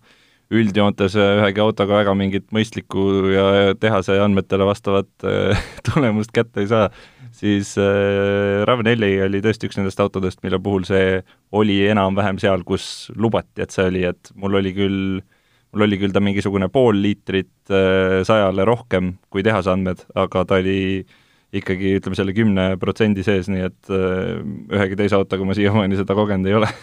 [0.50, 5.10] üldjoontes ühegi autoga väga mingit mõistlikku ja tehase andmetele vastavat
[5.86, 6.89] tulemust kätte ei saa,
[7.39, 11.21] siis äh, RAV4 oli tõesti üks nendest autodest, mille puhul see
[11.56, 14.99] oli enam-vähem seal, kus lubati, et see oli, et mul oli küll,
[15.73, 20.60] mul oli küll ta mingisugune pool liitrit äh, sajale rohkem kui tehase andmed, aga ta
[20.60, 20.80] oli
[21.56, 24.39] ikkagi ütleme selle kümne protsendi sees, nii et äh,
[24.75, 26.71] ühegi teise autoga ma siiamaani seda kogenud ei ole.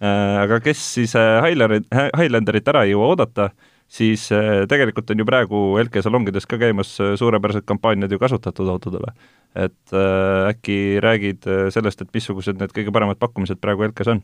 [0.00, 1.82] Äh, aga kes siis äh, Highlander,
[2.16, 3.50] Highlanderit ära ei jõua oodata,
[3.90, 8.68] siis äh, tegelikult on ju praegu LK salongides ka käimas äh, suurepärased kampaaniad ju kasutatud
[8.70, 9.14] autodele.
[9.54, 14.22] Et äh, äkki räägid äh, sellest, et missugused need kõige paremad pakkumised praegu Elkes on?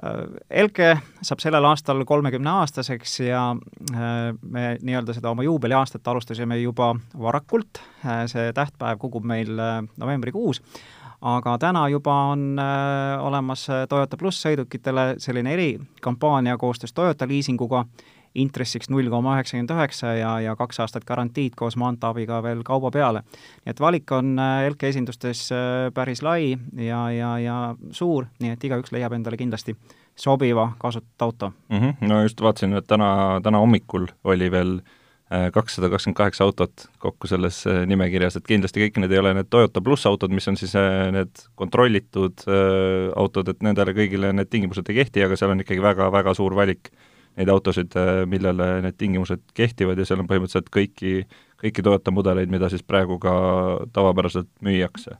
[0.00, 0.22] Äh,
[0.62, 7.82] Elke saab sellel aastal kolmekümneaastaseks ja me nii-öelda seda oma juubeliaastat alustasime juba varakult,
[8.32, 9.60] see tähtpäev kogub meil
[10.00, 10.62] novembrikuus,
[11.20, 12.56] aga täna juba on
[13.22, 17.84] olemas Toyota pluss sõidukitele selline erikampaania koostöös Toyota liisinguga
[18.34, 23.24] intressiks null koma üheksakümmend üheksa ja, ja kaks aastat garantiid koos maanteeabiga veel kauba peale.
[23.64, 27.58] nii et valik on äh, Elke esindustes äh, päris lai ja, ja, ja
[27.90, 29.76] suur, nii et igaüks leiab endale kindlasti
[30.16, 31.78] sobiva kasutatud auto mm.
[31.78, 32.08] -hmm.
[32.08, 37.26] no just vaatasin, et täna, täna hommikul oli veel äh, kakssada kakskümmend kaheksa autot kokku
[37.26, 40.72] selles nimekirjas, et kindlasti kõik need ei ole need Toyota pluss autod, mis on siis
[41.12, 42.48] need kontrollitud
[43.16, 46.92] autod, et nendele kõigile need tingimused ei kehti, aga seal on ikkagi väga-väga suur valik
[47.38, 51.22] neid autosid, äh, millele need tingimused kehtivad ja seal on põhimõtteliselt kõiki,
[51.62, 53.32] kõiki Toyota mudeleid, mida siis praegu ka
[53.94, 55.16] tavapäraselt müüakse.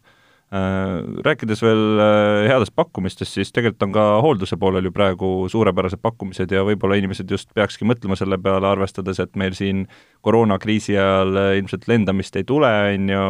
[0.53, 6.03] Äh, rääkides veel äh, headest pakkumistest, siis tegelikult on ka hoolduse poolel ju praegu suurepärased
[6.05, 9.87] pakkumised ja võib-olla inimesed just peakski mõtlema selle peale, arvestades, et meil siin
[10.20, 13.29] koroonakriisi ajal ilmselt lendamist ei tule, on ju,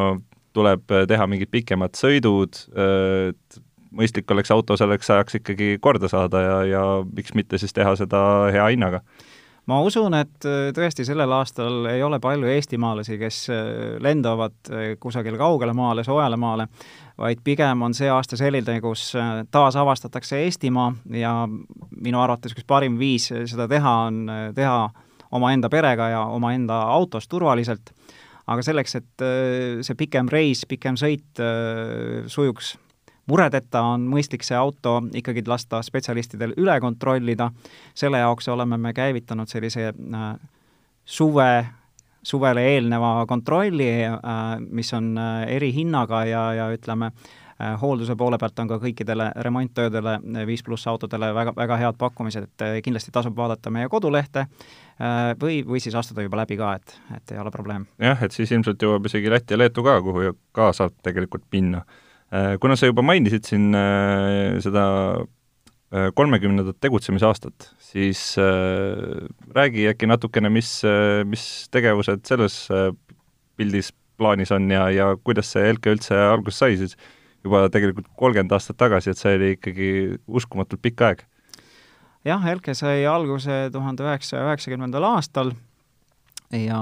[0.52, 3.62] tuleb teha mingid pikemad sõidud, et
[3.92, 8.22] mõistlik oleks auto selleks ajaks ikkagi korda saada ja, ja miks mitte siis teha seda
[8.52, 9.02] hea hinnaga
[9.70, 13.70] ma usun, et äh, tõesti sellel aastal ei ole palju eestimaalasi, kes äh,
[14.02, 16.66] lendavad äh, kusagile kaugele maale, soojale maale,
[17.20, 19.12] vaid pigem on see aasta selline, kus
[19.52, 24.24] taasavastatakse Eestimaa ja minu arvates üks parim viis seda teha on
[24.56, 24.76] teha
[25.32, 27.92] omaenda perega ja omaenda autos turvaliselt.
[28.46, 29.24] aga selleks, et
[29.86, 31.38] see pikem reis, pikem sõit
[32.26, 32.72] sujuks
[33.30, 37.50] muredeta on mõistlik see auto ikkagi lasta spetsialistidel üle kontrollida,
[37.94, 40.26] selle jaoks oleme me käivitanud sellise äh,
[41.04, 41.52] suve,
[42.22, 44.18] suvele eelneva kontrolli, äh,
[44.70, 47.12] mis on äh, erihinnaga ja, ja ütleme,
[47.78, 50.16] hoolduse poole pealt on ka kõikidele remonttöödele,
[50.48, 54.48] viis pluss autodele väga, väga head pakkumised, et kindlasti tasub vaadata meie kodulehte
[55.38, 57.84] või, või siis astuda juba läbi ka, et, et ei ole probleem.
[58.02, 61.84] jah, et siis ilmselt jõuab isegi Lätti ja Leetu ka, kuhu ka saab tegelikult minna
[62.60, 64.84] kuna sa juba mainisid siin äh, seda
[66.16, 70.78] kolmekümnendat tegutsemisaastat, siis äh, räägi äkki natukene, mis,
[71.28, 72.62] mis tegevused selles
[73.60, 76.96] pildis plaanis on ja, ja kuidas see Elke üldse alguse sai siis
[77.44, 79.90] juba tegelikult kolmkümmend aastat tagasi, et see oli ikkagi
[80.30, 81.26] uskumatult pikk aeg?
[82.24, 85.52] jah, Elke sai alguse tuhande üheksasaja üheksakümnendal aastal
[86.54, 86.80] ja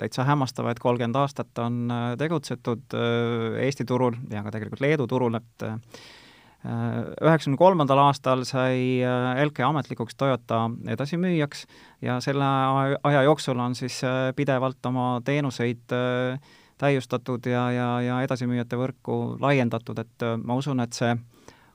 [0.00, 5.06] täitsa hämmastav, et kolmkümmend aastat on äh, tegutsetud äh, Eesti turul ja ka tegelikult Leedu
[5.10, 5.76] turul, et äh,
[6.60, 9.00] üheksakümne kolmandal aastal sai
[9.40, 11.62] Elke ametlikuks Toyota edasimüüjaks
[12.04, 12.44] ja selle
[13.00, 14.02] aja jooksul on siis
[14.36, 15.96] pidevalt oma teenuseid
[16.84, 21.16] täiustatud ja, ja, ja edasimüüjate võrku laiendatud, et ma usun, et see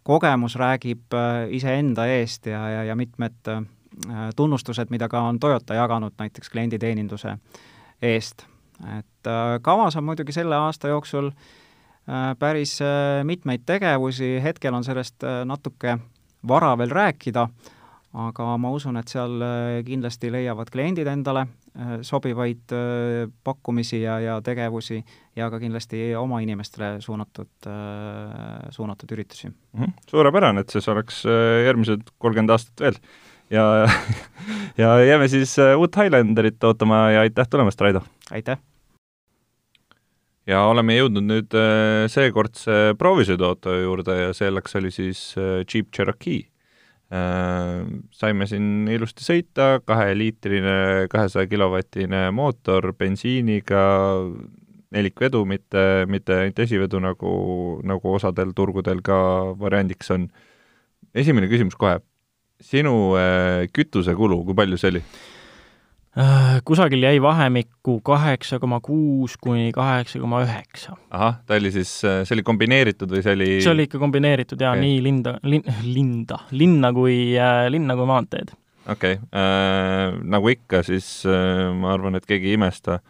[0.06, 1.18] kogemus räägib
[1.50, 3.42] iseenda eest ja, ja, ja mitmed
[4.38, 7.66] tunnustused, mida ka on Toyota jaganud näiteks klienditeeninduse äh,
[8.02, 8.46] eest.
[8.98, 14.84] et äh, kavas on muidugi selle aasta jooksul äh, päris äh, mitmeid tegevusi, hetkel on
[14.84, 15.98] sellest natuke
[16.48, 17.48] vara veel rääkida,
[18.14, 19.42] aga ma usun, et seal
[19.88, 21.48] kindlasti leiavad kliendid endale
[22.06, 22.72] sobivaid
[23.44, 25.02] pakkumisi ja, ja tegevusi
[25.36, 27.68] ja ka kindlasti oma inimestele suunatud,
[28.70, 29.82] suunatud üritusi mm.
[29.82, 29.92] -hmm.
[30.08, 31.24] suurepärane, et siis oleks
[31.66, 33.02] järgmised kolmkümmend aastat veel
[33.56, 33.88] ja,
[34.82, 38.02] ja jääme siis äh, uut Highlanderit ootama ja aitäh tulemast, Raido!
[38.32, 38.60] aitäh!
[40.48, 46.50] ja oleme jõudnud nüüd äh, seekordse proovisõiduauto juurde ja selleks oli siis äh, Jeep Cherokee.
[48.12, 53.84] Saime siin ilusti sõita, kaheliitrine, kahesaja kilovatine mootor bensiiniga,
[54.92, 57.36] nelikvedu, mitte, mitte ainult esivedu, nagu,
[57.86, 59.20] nagu osadel turgudel ka
[59.62, 60.26] variandiks on.
[61.14, 62.00] esimene küsimus kohe
[62.62, 65.02] sinu äh, kütusekulu, kui palju see oli?
[66.16, 70.96] Äh, kusagil jäi vahemikku kaheksa koma kuus kuni kaheksa koma üheksa.
[71.12, 73.50] ahah, ta oli siis, äh, see oli kombineeritud või see oli?
[73.60, 78.08] see oli ikka kombineeritud jaa okay., nii linda, lin-, linda, linna kui äh,, linna kui
[78.08, 78.56] maanteed.
[78.88, 79.36] okei okay.
[79.36, 83.02] äh,, nagu ikka, siis äh, ma arvan, et keegi ei imesta,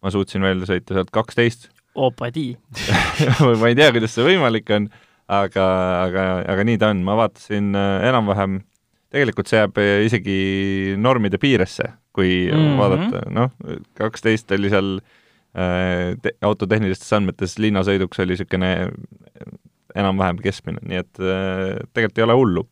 [0.00, 1.68] ma suutsin välja sõita sealt kaksteist.
[1.92, 2.54] opadi
[3.60, 4.88] ma ei tea, kuidas see võimalik on,
[5.28, 5.68] aga,
[6.06, 8.62] aga, aga nii ta on, ma vaatasin äh, enam-vähem
[9.14, 10.38] tegelikult see jääb eh, isegi
[11.00, 12.80] normide piiresse, kui mm -hmm.
[12.80, 13.52] vaadata, noh,
[13.98, 18.72] kaksteist oli seal äh, te, autotehnilistes andmetes linnasõiduks oli niisugune
[19.94, 21.12] enam-vähem keskmine, nii et
[21.94, 22.62] tegelikult ei ole hullu.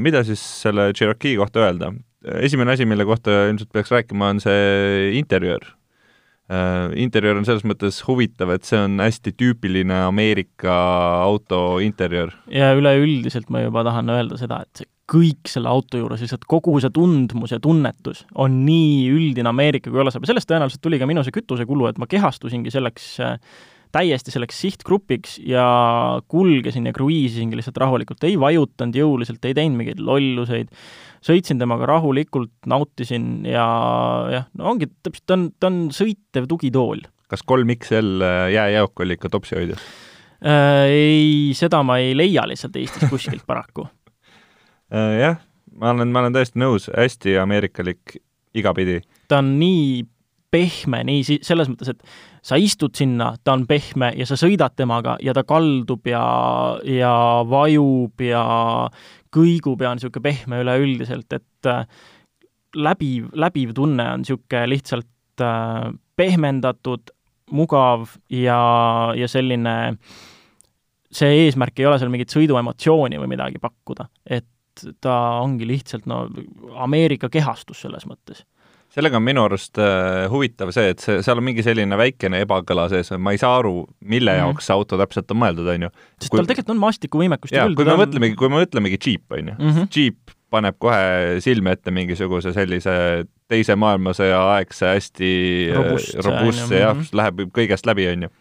[0.00, 1.92] Mida siis selle Cherokee kohta öelda?
[2.24, 5.66] esimene asi, mille kohta ilmselt peaks rääkima, on see interjöör
[7.00, 10.74] interjöör on selles mõttes huvitav, et see on hästi tüüpiline Ameerika
[11.24, 12.34] auto interjöör.
[12.52, 16.78] ja üleüldiselt ma juba tahan öelda seda, et see kõik selle auto juures, lihtsalt kogu
[16.80, 21.00] see tundmus ja tunnetus on nii üldine Ameerika kui olla saab ja sellest tõenäoliselt tuli
[21.00, 23.36] ka minu see kütusekulu, et ma kehastusingi selleks äh,
[23.94, 25.64] täiesti selleks sihtgrupiks ja
[26.30, 30.72] kulgesin ja kruiisisingi lihtsalt rahulikult, ei vajutanud jõuliselt, ei teinud mingeid lolluseid,
[31.24, 33.66] sõitsin temaga rahulikult, nautisin ja
[34.32, 37.04] jah, no ongi täpselt, ta on, ta on sõitev tugitool.
[37.30, 39.84] kas kolm XL äh, jääjäuk oli ikka topsi hoidjas
[40.40, 40.88] äh,?
[40.88, 43.86] Ei, seda ma ei leia lihtsalt Eestis kuskilt paraku
[44.94, 45.40] jah,
[45.80, 48.18] ma olen, ma olen täiesti nõus, hästi ameerikalik
[48.54, 49.00] igapidi.
[49.28, 50.04] ta on nii
[50.54, 54.76] pehme, nii si-, selles mõttes, et sa istud sinna, ta on pehme ja sa sõidad
[54.76, 56.24] temaga ja ta kaldub ja,
[56.86, 57.14] ja
[57.48, 58.44] vajub ja
[59.34, 61.82] kõigub ja on niisugune pehme üleüldiselt, et äh,
[62.76, 67.10] läbiv, läbiv tunne on niisugune lihtsalt äh, pehmendatud,
[67.54, 68.60] mugav ja,
[69.18, 69.74] ja selline
[71.14, 74.48] see eesmärk ei ole seal mingit sõiduemotsiooni või midagi pakkuda, et
[75.00, 76.24] ta ongi lihtsalt no
[76.84, 78.44] Ameerika kehastus selles mõttes
[78.94, 82.86] sellega on minu arust äh, huvitav see, et see, seal on mingi selline väikene ebakõla
[82.92, 84.52] sees, ma ei saa aru, mille mm -hmm.
[84.52, 85.90] jaoks see auto täpselt on mõeldud, on ju.
[86.20, 86.38] sest kui...
[86.38, 88.02] tal tegelikult on maastikuvõimekust jaa, kui me on...
[88.04, 89.90] mõtlemegi, kui me mõtlemegi Jeep, on ju, mhm.
[89.96, 92.94] Jeep paneb kohe silme ette mingisuguse sellise
[93.50, 95.30] teise maailmasõja aegse hästi
[95.74, 97.10] robustse, robustse jah, mhm.
[97.18, 98.34] läheb kõigest läbi, on ju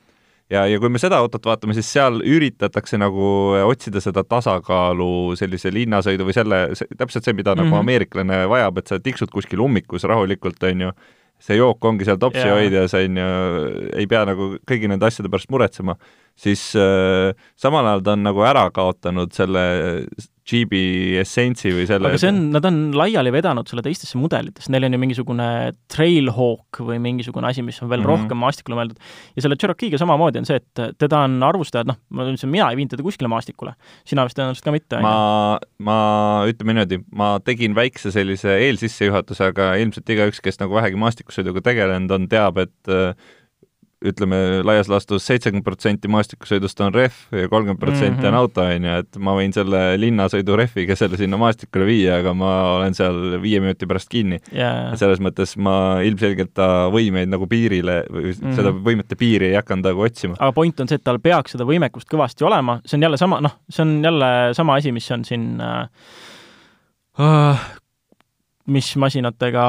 [0.51, 3.25] ja, ja kui me seda autot vaatame, siis seal üritatakse nagu
[3.63, 6.61] otsida seda tasakaalu sellise linnasõidu või selle,
[6.97, 7.63] täpselt see, mida mm -hmm.
[7.63, 7.83] nagu mhm.
[7.83, 10.91] ameeriklane vajab, et sa tiksud kuskil ummikus rahulikult, on ju,
[11.43, 12.57] see jook ongi seal topsi yeah.
[12.57, 13.31] hoidjas, on ju,
[13.99, 15.97] ei pea nagu kõigi nende asjade pärast muretsema,
[16.35, 19.65] siis äh, samal ajal ta on nagu ära kaotanud selle
[20.43, 20.79] Jeepi
[21.21, 24.95] essentsi või selle aga see on, nad on laiali vedanud selle teistesse mudelitesse, neil on
[24.95, 25.47] ju mingisugune
[25.91, 28.25] Trailhawk või mingisugune asi, mis on veel mm -hmm.
[28.25, 28.99] rohkem maastikule mõeldud.
[29.35, 32.79] ja selle Cherokee'ga samamoodi on see, et teda on arvustajad, noh, ma ütlesin, mina ei
[32.79, 33.73] viinud teda kuskile maastikule.
[34.03, 35.99] sina vist tõenäoliselt ka mitte, ma, ma,
[36.51, 42.11] ütleme niimoodi, ma tegin väikse sellise eelsissejuhatuse, aga ilmselt igaüks, kes nagu vähegi maastikusõiduga tegelenud
[42.11, 42.91] on, teab, et
[44.03, 48.39] ütleme, laias laastus seitsekümmend protsenti maastikusõidust on rehv ja kolmkümmend protsenti on Mhm.
[48.39, 52.51] auto, on ju, et ma võin selle linnasõidu rehviga selle sinna maastikule viia, aga ma
[52.77, 54.39] olen seal viie minuti pärast kinni.
[54.51, 58.53] ja selles mõttes ma ilmselgelt ta võimeid nagu piirile Mhm.
[58.55, 60.35] seda võimete piiri ei hakanud nagu otsima.
[60.39, 63.39] aga point on see, et tal peaks seda võimekust kõvasti olema, see on jälle sama,
[63.41, 65.87] noh, see on jälle sama asi, mis on siin äh,
[68.71, 69.63] mis masinatega,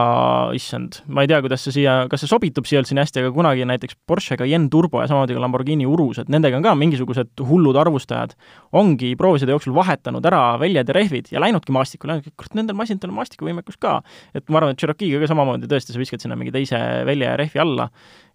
[0.54, 3.32] issand, ma ei tea, kuidas see siia, kas see sobitub siia üldse nii hästi, aga
[3.34, 7.42] kunagi näiteks Porsche Cayenne Turbo ja samamoodi ka Lamborghini Urus, et nendega on ka mingisugused
[7.48, 8.36] hullud arvustajad,
[8.78, 13.18] ongi proovisõidu jooksul vahetanud ära väljad ja rehvid ja läinudki maastikule, kurat, nendel masinatel on
[13.18, 13.96] maasikuvõimekus ka.
[14.30, 16.78] et ma arvan, et Cherokee'ga ka samamoodi tõesti, sa viskad sinna mingi teise
[17.08, 17.88] välja ja rehvi alla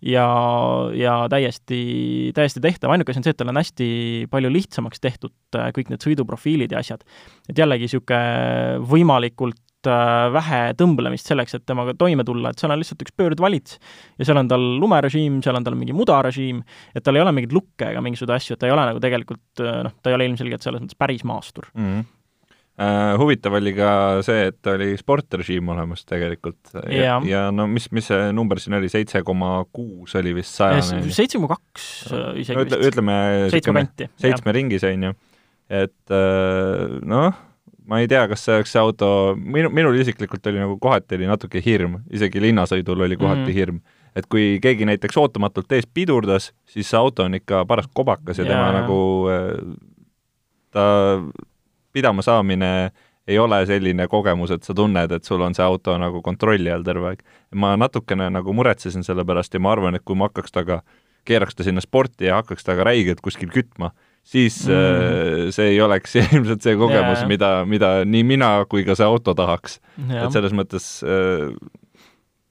[0.04, 0.28] ja,
[0.92, 3.90] ja täiesti, täiesti tehtav, ainuke asi on see, et tal on hästi
[4.32, 7.08] palju lihtsamaks tehtud äh, kõik need sõiduprofiilid ja asjad.
[7.48, 13.04] et jällegi niisugune võimalikult vähe tõmblemist selleks, et temaga toime tulla, et seal on lihtsalt
[13.06, 13.80] üks pöördvalits
[14.20, 16.62] ja seal on tal lumerežiim, seal on tal mingi mudarežiim,
[16.96, 19.64] et tal ei ole mingeid lukke ega mingisuguseid asju, et ta ei ole nagu tegelikult
[19.64, 21.72] äh, noh, ta ei ole ilmselgelt selles mõttes päris maastur.
[21.74, 21.92] mm.
[21.92, 22.08] -hmm.
[23.20, 23.90] Huvitav oli ka
[24.24, 27.18] see, et oli sportrežiim olemas tegelikult ja, Jaa.
[27.28, 31.02] ja no mis, mis see number siin oli, seitse koma kuus oli vist sajane?
[31.12, 32.94] seitse koma kaks äh, isegi no, ütle, vist.
[32.94, 33.18] ütleme
[33.52, 34.08] seitsme kanti.
[34.24, 35.12] seitsme ringis, on ju.
[35.82, 37.36] et äh, noh,
[37.90, 41.30] ma ei tea, kas see oleks see auto, minu, minul isiklikult oli nagu kohati oli
[41.30, 43.48] natuke hirm, isegi linnasõidul oli kohati mm.
[43.48, 43.58] -hmm.
[43.58, 43.82] hirm.
[44.16, 48.46] et kui keegi näiteks ootamatult ees pidurdas, siis see auto on ikka paras kobakas ja
[48.46, 49.00] Jaa, tema nagu
[49.30, 49.76] äh,
[50.72, 50.86] ta
[51.94, 52.92] pidama saamine
[53.30, 56.86] ei ole selline kogemus, et sa tunned, et sul on see auto nagu kontrolli all
[56.86, 57.22] terve aeg.
[57.56, 60.82] ma natukene nagu muretsesin selle pärast ja ma arvan, et kui ma hakkaks temaga,
[61.26, 63.92] keeraks ta sinna sporti ja hakkaks temaga räigelt kuskil kütma,
[64.30, 64.74] siis Mm.
[65.48, 65.52] mm.
[65.56, 67.28] see ei oleks ilmselt see kogemus Jaa.
[67.32, 69.80] mida, mida nii mina kui ka see auto tahaks.
[70.08, 70.26] Jah.
[70.28, 71.50] et selles mõttes äh,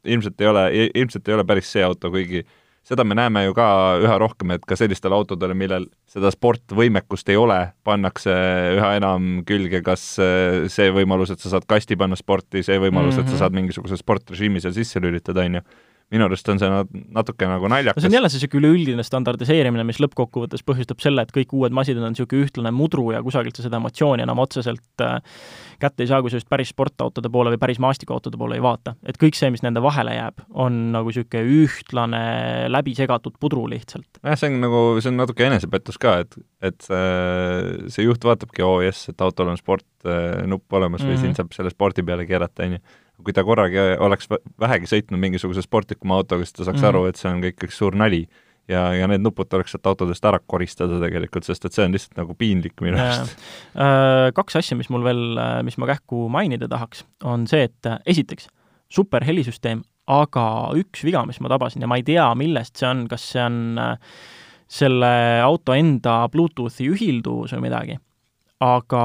[0.08, 0.64] ilmselt ei ole,
[0.94, 2.44] ilmselt ei ole päris see auto, kuigi
[2.88, 3.64] seda me näeme ju ka
[4.00, 8.32] üha rohkem, et ka sellistele autodele, millel seda sportvõimekust ei ole, pannakse
[8.78, 13.12] üha enam külge kas äh, see võimalus, et sa saad kasti panna sporti, see võimalus
[13.14, 13.26] mm, -hmm.
[13.26, 13.36] et Mhm.
[13.36, 15.62] sa saad mingisuguse sportrežiimi seal sisse lülitada, on ju.
[16.10, 18.00] Minu arust on see nat- natuke nagu naljakas.
[18.02, 22.02] see on jälle see niisugune üleüldine standardiseerimine, mis lõppkokkuvõttes põhjustab selle, et kõik uued masinad
[22.06, 25.18] on niisugune ühtlane mudru ja kusagilt sa seda emotsiooni enam otseselt äh,
[25.78, 28.94] kätte ei saa, kui sa just päris sportautode poole või päris maastikuautode poole ei vaata.
[29.06, 32.22] et kõik see, mis nende vahele jääb, on nagu niisugune ühtlane
[32.72, 34.08] läbisegatud pudru lihtsalt.
[34.24, 38.80] jah, see on nagu, see on natuke enesepettus ka, et, et see, juht vaatabki, oo
[38.84, 41.10] jess, et autol on sportnupp olemas mm -hmm.
[41.12, 41.20] või Mhm.
[41.20, 42.78] siin saab selle spordi peale keerata, on ju.
[43.24, 46.84] Kui ta korragi oleks vä- vähegi sõitnud mingisuguse sportlikuma autoga, siis ta saaks mm.
[46.84, 46.88] -hmm.
[46.88, 48.28] aru, et see on kõik üks suur nali.
[48.68, 52.18] ja, ja need nupud tuleks sealt autodest ära koristada tegelikult, sest et see on lihtsalt
[52.20, 53.38] nagu piinlik minu arust.
[53.72, 57.96] Äh, Kaks asja, mis mul veel, mis ma kähku mainida tahaks, on see, et äh,
[58.06, 58.50] esiteks,
[58.92, 60.44] super helisüsteem, aga
[60.76, 63.80] üks viga, mis ma tabasin ja ma ei tea, millest see on, kas see on
[63.80, 63.96] äh,
[64.68, 67.98] selle auto enda Bluetoothi ühilduvus või midagi,
[68.60, 69.02] aga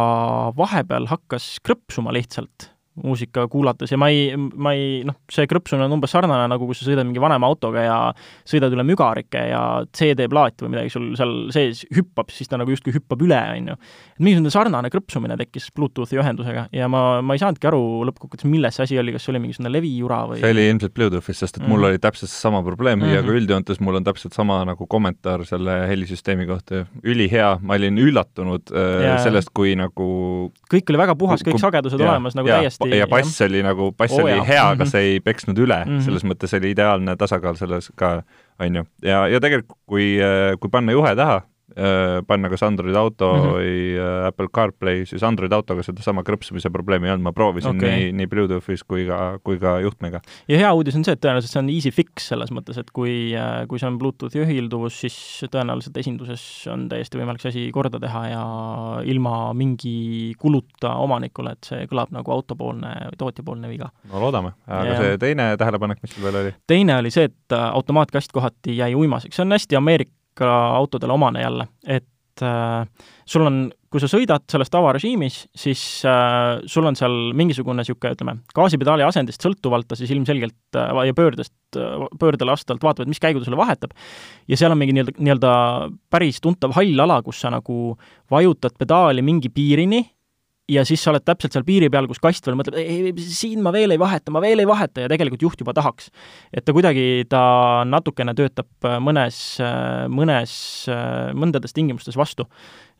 [0.59, 5.95] vahepeal hakkas krõpsuma lihtsalt muusika kuulates ja ma ei, ma ei, noh, see krõpsumine on
[5.97, 7.97] umbes sarnane, nagu kui sa sõidad mingi vanema autoga ja
[8.45, 9.61] sõidad üle mügarike ja
[9.97, 13.77] CD-plaat või midagi sul seal sees hüppab, siis ta nagu justkui hüppab üle, on ju.
[14.13, 18.75] et mingisugune sarnane krõpsumine tekkis Bluetoothi ühendusega ja ma, ma ei saanudki aru lõppkokkuvõttes, milles
[18.77, 21.67] see asi oli, kas see oli mingisugune levijura või see oli ilmselt Bluetoothis, sest et
[21.67, 21.89] mul Mhm.
[21.89, 23.13] oli täpselt sama probleem mm -hmm.
[23.15, 23.27] ja Mhm.
[23.27, 26.85] ka üldjoontes mul on täpselt sama nagu kommentaar selle helisüsteemi kohta.
[27.03, 29.17] ülihea, ma olin üllatunud äh, Jaa.
[29.17, 33.07] sellest, kui nagu kõik oli väga puhas, kõik sagedused jaa, olemas nagu jaa, täiesti ja
[33.07, 34.43] bass oli nagu, bass Oo oli jaa.
[34.43, 34.89] hea, aga Mhm.
[34.91, 35.91] see ei peksnud üle mm.
[35.97, 36.01] -hmm.
[36.05, 38.23] selles mõttes oli ideaalne tasakaal selles ka,
[38.59, 38.83] on ju.
[39.01, 40.17] ja, ja tegelikult, kui,
[40.59, 41.41] kui panna juhe taha,
[42.27, 43.39] panna kas Android auto mm.
[43.41, 43.53] -hmm.
[43.53, 47.89] või äh, Apple CarPlay, siis Android autoga sedasama krõpsumise probleemi ei olnud, ma proovisin okay.
[47.89, 50.21] nii, nii Bluetoothis kui ka, kui ka juhtmega.
[50.47, 53.33] ja hea uudis on see, et tõenäoliselt see on easy fix selles mõttes, et kui,
[53.67, 55.17] kui see on Bluetoothi ühilduvus, siis
[55.51, 58.43] tõenäoliselt esinduses on täiesti võimalik see asi korda teha ja
[59.09, 63.89] ilma mingi kuluta omanikule, et see kõlab nagu autopoolne või tootjapoolne viga.
[64.11, 65.03] no loodame, aga Jah.
[65.03, 66.55] see teine tähelepanek, mis sul veel oli?
[66.67, 71.43] teine oli see, et äh, automaatkast kohati jäi uimaseks, see on hästi Ameerika autodele omane
[71.43, 72.87] jälle, et äh,
[73.25, 73.59] sul on,
[73.91, 79.45] kui sa sõidad selles tavarežiimis, siis äh, sul on seal mingisugune niisugune, ütleme, gaasipedaali asendist
[79.45, 81.53] sõltuvalt ta siis ilmselgelt äh, ja pöördest,
[82.19, 83.93] pöördele vastavalt vaatavad, mis käigu ta sulle vahetab.
[84.47, 85.53] ja seal on mingi nii-öelda, nii-öelda
[86.09, 87.95] päris tuntav hall ala, kus sa nagu
[88.31, 90.03] vajutad pedaali mingi piirini
[90.73, 93.73] ja siis sa oled täpselt seal piiri peal, kus kast veel mõtleb, ei, siin ma
[93.75, 96.09] veel ei vaheta, ma veel ei vaheta ja tegelikult juht juba tahaks.
[96.53, 97.43] et ta kuidagi, ta
[97.87, 99.39] natukene töötab mõnes,
[100.09, 100.57] mõnes,
[101.37, 102.47] mõndades tingimustes vastu.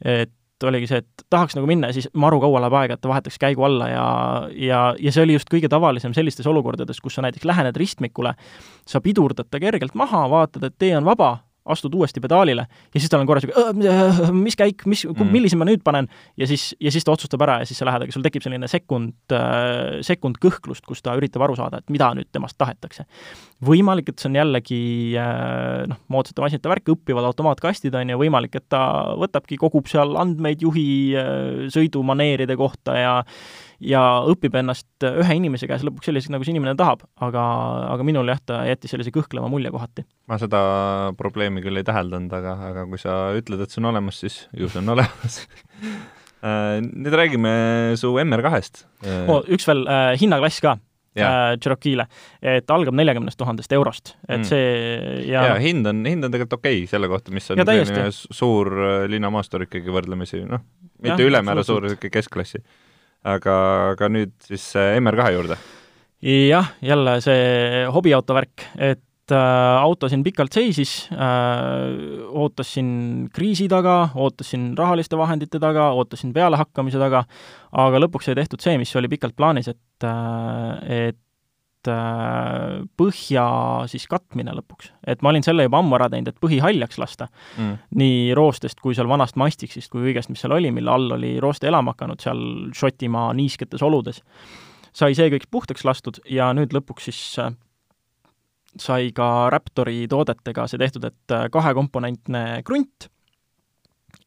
[0.04, 0.32] et
[0.68, 3.40] oligi see, et tahaks nagu minna ja siis maru kaua läheb aega, et ta vahetaks
[3.42, 4.06] käigu alla ja,
[4.56, 8.36] ja, ja see oli just kõige tavalisem sellistes olukordades, kus sa näiteks lähened ristmikule,
[8.88, 11.36] sa pidurdad ta kergelt maha, vaatad, et tee on vaba,
[11.66, 15.68] astud uuesti pedaalile ja siis tal on korra niisugune, mis käik, mis mm., millise ma
[15.68, 16.10] nüüd panen,
[16.40, 18.68] ja siis, ja siis ta otsustab ära ja siis sa lähed, aga sul tekib selline
[18.72, 23.08] sekund, äh, sekund kõhklust, kus ta üritab aru saada, et mida nüüd temast tahetakse.
[23.64, 24.82] võimalik, et see on jällegi
[25.20, 28.84] äh, noh, moodsate masinate värk, õppivad automaatkastid, on ju, võimalik, et ta
[29.20, 33.14] võtabki, kogub seal andmeid juhi äh, sõidumaneeride kohta ja
[33.84, 37.44] ja õpib ennast ühe inimese käes lõpuks selliseks, nagu see inimene tahab, aga,
[37.94, 40.06] aga minul jah, ta jättis sellise kõhkleva mulje kohati.
[40.32, 40.64] ma seda
[41.20, 44.72] probleemi küll ei täheldanud, aga, aga kui sa ütled, et see on olemas, siis ju
[44.72, 45.44] see on olemas.
[46.44, 47.52] Äh, nüüd räägime
[47.96, 48.82] su MR2-st
[49.32, 49.46] oh,.
[49.48, 50.74] üks veel äh, hinnaklass ka
[51.16, 52.04] äh, Cherokee'le,
[52.44, 54.48] et algab neljakümnest tuhandest eurost, et mm.
[54.50, 57.68] see ja jaa, hind on, hind on tegelikult okei okay selle kohta, mis on ja,
[57.70, 60.66] selline suur äh, linnamaastur ikkagi võrdlemisi, noh,
[61.00, 62.60] mitte ja, ülemäära suur, niisugune keskklassi
[63.24, 63.56] aga,
[63.94, 65.58] aga nüüd siis MR2 juurde.
[66.24, 72.94] jah, jälle see hobiauto värk, et äh, auto siin pikalt seisis äh,, ootas siin
[73.34, 77.26] kriisi taga, ootas siin rahaliste vahendite taga, ootas siin pealehakkamise taga,
[77.72, 81.23] aga lõpuks sai tehtud see, mis oli pikalt plaanis, et äh,, et äh,
[81.92, 83.46] põhja
[83.92, 84.92] siis katmine lõpuks.
[85.08, 87.28] et ma olin selle juba ammu ära teinud, et põhi haljaks lasta
[87.58, 87.78] mm..
[88.00, 91.68] nii roostest kui seal vanast mastiksist kui kõigest, mis seal oli, mille all oli rooste
[91.68, 94.24] elama hakanud seal Šotimaa niisketes oludes.
[94.94, 97.54] sai see kõik puhtaks lastud ja nüüd lõpuks siis äh,
[98.80, 103.10] sai ka Raptori toodetega see tehtud, et äh, kahekomponentne krunt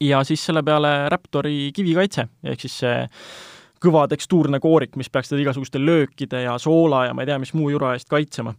[0.00, 2.96] ja siis selle peale Raptori kivikaitse, ehk siis see
[3.82, 7.54] kõva tekstuurne koorik, mis peaks teda igasuguste löökide ja soola ja ma ei tea, mis
[7.56, 8.54] muu jura eest kaitsema.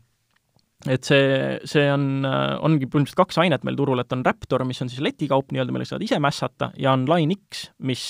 [0.88, 4.92] et see, see on, ongi põhimõtteliselt kaks ainet meil turul, et on Raptor, mis on
[4.92, 8.04] siis letikaup nii-öelda, millega saad ise mässata, ja on Line X, mis,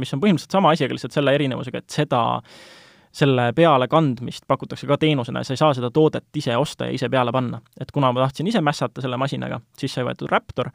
[0.00, 2.22] mis on põhimõtteliselt sama asi, aga lihtsalt selle erinevusega, et seda
[3.14, 6.96] selle peale kandmist pakutakse ka teenusena ja sa ei saa seda toodet ise osta ja
[6.96, 7.60] ise peale panna.
[7.80, 10.72] et kuna ma tahtsin ise mässata selle masinaga, siis sai võetud Raptor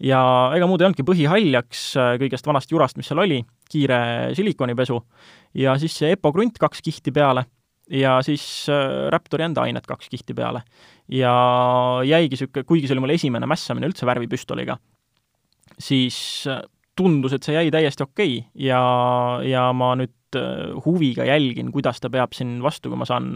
[0.00, 0.20] ja
[0.56, 3.40] ega muud ei olnudki, põhihaljaks äh, kõigest vanast jurast, mis seal oli,
[3.70, 4.00] kiire
[4.36, 4.98] silikonipesu
[5.60, 7.44] ja siis see EPO krunt kaks kihti peale
[7.90, 10.62] ja siis äh, Raptori enda ainet kaks kihti peale.
[11.08, 11.32] ja
[12.06, 14.78] jäigi niisugune, kuigi see oli mul esimene mässamine üldse värvipüstoliga,
[15.78, 16.62] siis äh,
[16.96, 18.50] tundus, et see jäi täiesti okei okay.
[18.68, 18.80] ja,
[19.46, 20.14] ja ma nüüd
[20.84, 23.32] huviga jälgin, kuidas ta peab siin vastu, kui ma saan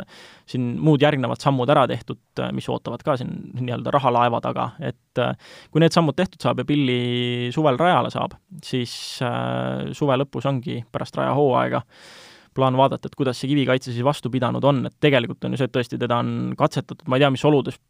[0.51, 5.23] siin muud järgnevad sammud ära tehtud, äh, mis ootavad ka siin nii-öelda rahalaeva taga, et
[5.23, 5.35] äh,
[5.71, 8.93] kui need sammud tehtud saab ja pilli suvel rajale saab, siis
[9.95, 11.83] suve lõpus ongi pärast rajahooaega
[12.55, 15.69] plaan vaadata, et kuidas see kivikaitse siis vastu pidanud on, et tegelikult on ju see,
[15.71, 17.81] et tõesti teda on katsetatud, ma ei tea, mis oludes,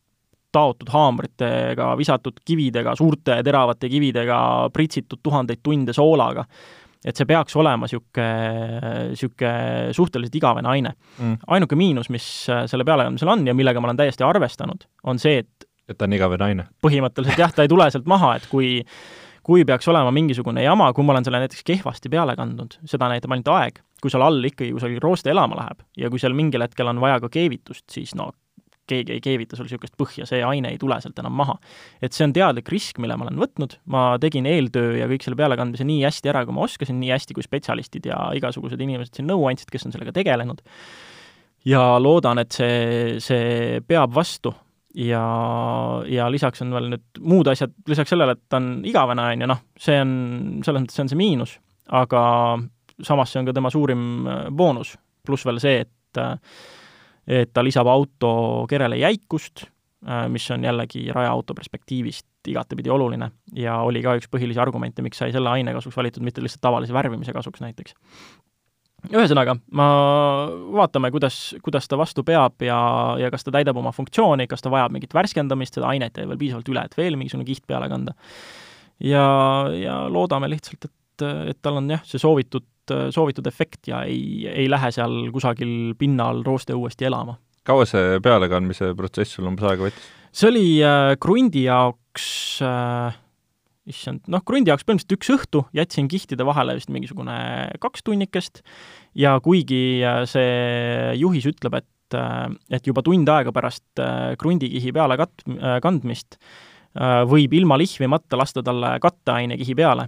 [0.54, 4.38] taotud haamritega, visatud kividega, suurte teravate kividega,
[4.74, 6.46] pritsitud tuhandeid tunde soolaga
[7.04, 8.28] et see peaks olema niisugune,
[9.12, 11.36] niisugune suhteliselt igavene aine mm..
[11.56, 15.44] ainuke miinus, mis äh, selle pealekandmisel on ja millega ma olen täiesti arvestanud, on see,
[15.44, 16.66] et et ta on igavene aine?
[16.84, 18.78] põhimõtteliselt jah, ta ei tule sealt maha, et kui
[19.44, 23.34] kui peaks olema mingisugune jama, kui ma olen selle näiteks kehvasti peale kandnud, seda näitab
[23.34, 26.88] ainult aeg, kui seal all ikkagi kusagil rooste elama läheb ja kui seal mingil hetkel
[26.88, 28.30] on vaja ka keevitust, siis no
[28.90, 31.56] keegi ei keevita sul niisugust põhja, see aine ei tule sealt enam maha.
[32.04, 35.38] et see on teadlik risk, mille ma olen võtnud, ma tegin eeltöö ja kõik selle
[35.40, 39.30] pealekandmise nii hästi ära, kui ma oskasin, nii hästi, kui spetsialistid ja igasugused inimesed siin
[39.30, 40.62] nõu andsid, kes on sellega tegelenud,
[41.68, 44.54] ja loodan, et see, see peab vastu.
[44.94, 45.24] ja,
[46.06, 49.48] ja lisaks on veel nüüd muud asjad, lisaks sellele, et ta on igavene, on ju,
[49.50, 50.12] noh, see on,
[50.62, 51.56] selles mõttes see on see miinus,
[51.90, 52.22] aga
[53.02, 54.94] samas see on ka tema suurim äh, boonus,
[55.26, 56.36] pluss veel see, et äh,
[57.26, 58.32] et ta lisab auto
[58.70, 59.66] kerele jäikust,
[60.08, 65.20] äh, mis on jällegi rajaauto perspektiivist igatepidi oluline ja oli ka üks põhilisi argumente, miks
[65.20, 67.94] sai selle aine kasuks valitud, mitte lihtsalt tavalise värvimise kasuks näiteks.
[69.12, 69.86] ühesõnaga, ma,
[70.72, 72.78] vaatame, kuidas, kuidas ta vastu peab ja,
[73.20, 76.40] ja kas ta täidab oma funktsiooni, kas ta vajab mingit värskendamist, seda ainet jäi veel
[76.40, 78.16] piisavalt üle, et veel mingisugune kiht peale kanda.
[79.00, 79.24] ja,
[79.76, 82.64] ja loodame lihtsalt, et, et tal on jah, see soovitud
[83.14, 87.38] soovitud efekt ja ei, ei lähe seal kusagil pinnal rooste uuesti elama.
[87.64, 90.08] kaua see pealekandmise protsess sul umbes aega võttis?
[90.34, 92.26] see oli äh, krundi jaoks
[92.64, 93.20] äh,
[93.90, 97.36] issand, noh, krundi jaoks põhimõtteliselt üks õhtu, jätsin kihtide vahele vist mingisugune
[97.82, 98.62] kaks tunnikest
[99.18, 104.94] ja kuigi äh, see juhis ütleb, et, äh, et juba tund aega pärast äh, krundikihi
[104.96, 105.44] peale kat-,
[105.84, 106.38] kandmist
[107.26, 110.04] võib ilma lihvimata lasta talle katteainekihi peale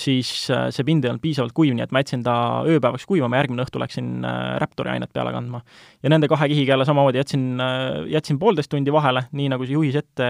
[0.00, 2.36] siis äh, see pind ei olnud piisavalt kuiv, nii et ma jätsin ta
[2.68, 5.62] ööpäevaks kuivama, järgmine õhtu läksin äh, Raptori ainet peale kandma.
[6.02, 9.78] ja nende kahe kihiga jälle samamoodi jätsin, äh, jätsin poolteist tundi vahele, nii nagu see
[9.78, 10.28] juhis ette,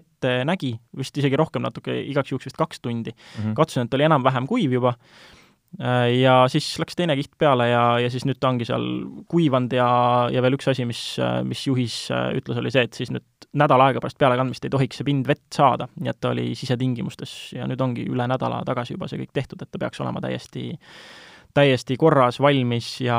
[0.00, 3.42] ette nägi, vist isegi rohkem natuke, igaks juhuks vist kaks tundi mm.
[3.42, 3.58] -hmm.
[3.58, 4.94] katsusin, et oli enam-vähem kuiv juba
[5.76, 8.86] ja siis läks teine kiht peale ja, ja siis nüüd ta ongi seal
[9.30, 9.88] kuivanud ja,
[10.32, 11.02] ja veel üks asi, mis,
[11.46, 15.00] mis juhis äh, ütles, oli see, et siis nüüd nädal aega pärast pealekandmist ei tohiks
[15.00, 18.96] see pind vett saada, nii et ta oli sisetingimustes ja nüüd ongi üle nädala tagasi
[18.96, 20.70] juba see kõik tehtud, et ta peaks olema täiesti
[21.56, 23.18] täiesti korras, valmis ja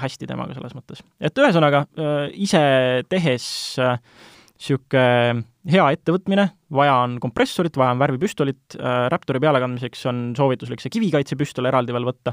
[0.00, 1.04] hästi temaga selles mõttes.
[1.20, 2.64] et ühesõnaga, äh, ise
[3.12, 3.46] tehes
[3.76, 10.92] niisugune hea ettevõtmine, vaja on kompressorit, vaja on värvipüstolit äh,, Raptori pealekandmiseks on soovituslik see
[10.94, 12.32] kivikaitsepüstol eraldi veel võtta,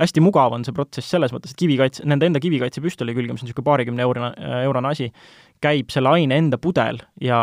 [0.00, 3.50] hästi mugav on see protsess selles mõttes, et kivikaitse, nende enda kivikaitsepüstoli külge, mis on
[3.50, 4.32] niisugune paarikümne eurone,
[4.64, 5.10] eurone asi,
[5.62, 7.38] käib selle aine enda pudel ja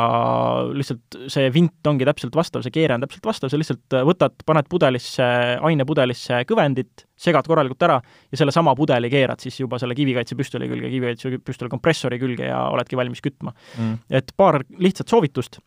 [0.74, 4.70] lihtsalt see vint ongi täpselt vastav, see keere on täpselt vastav, sa lihtsalt võtad, paned
[4.72, 5.28] pudelisse,
[5.70, 11.74] ainepudelisse kõvendit, segad korralikult ära ja sellesama pudeli keerad siis juba selle kivikaitsepüstoli külge, kivikaitsepüstoli
[11.74, 13.54] kompressori külge ja oledki valmis kütma.
[13.78, 14.02] Mm..
[14.22, 15.62] et paar lihtsat soovitust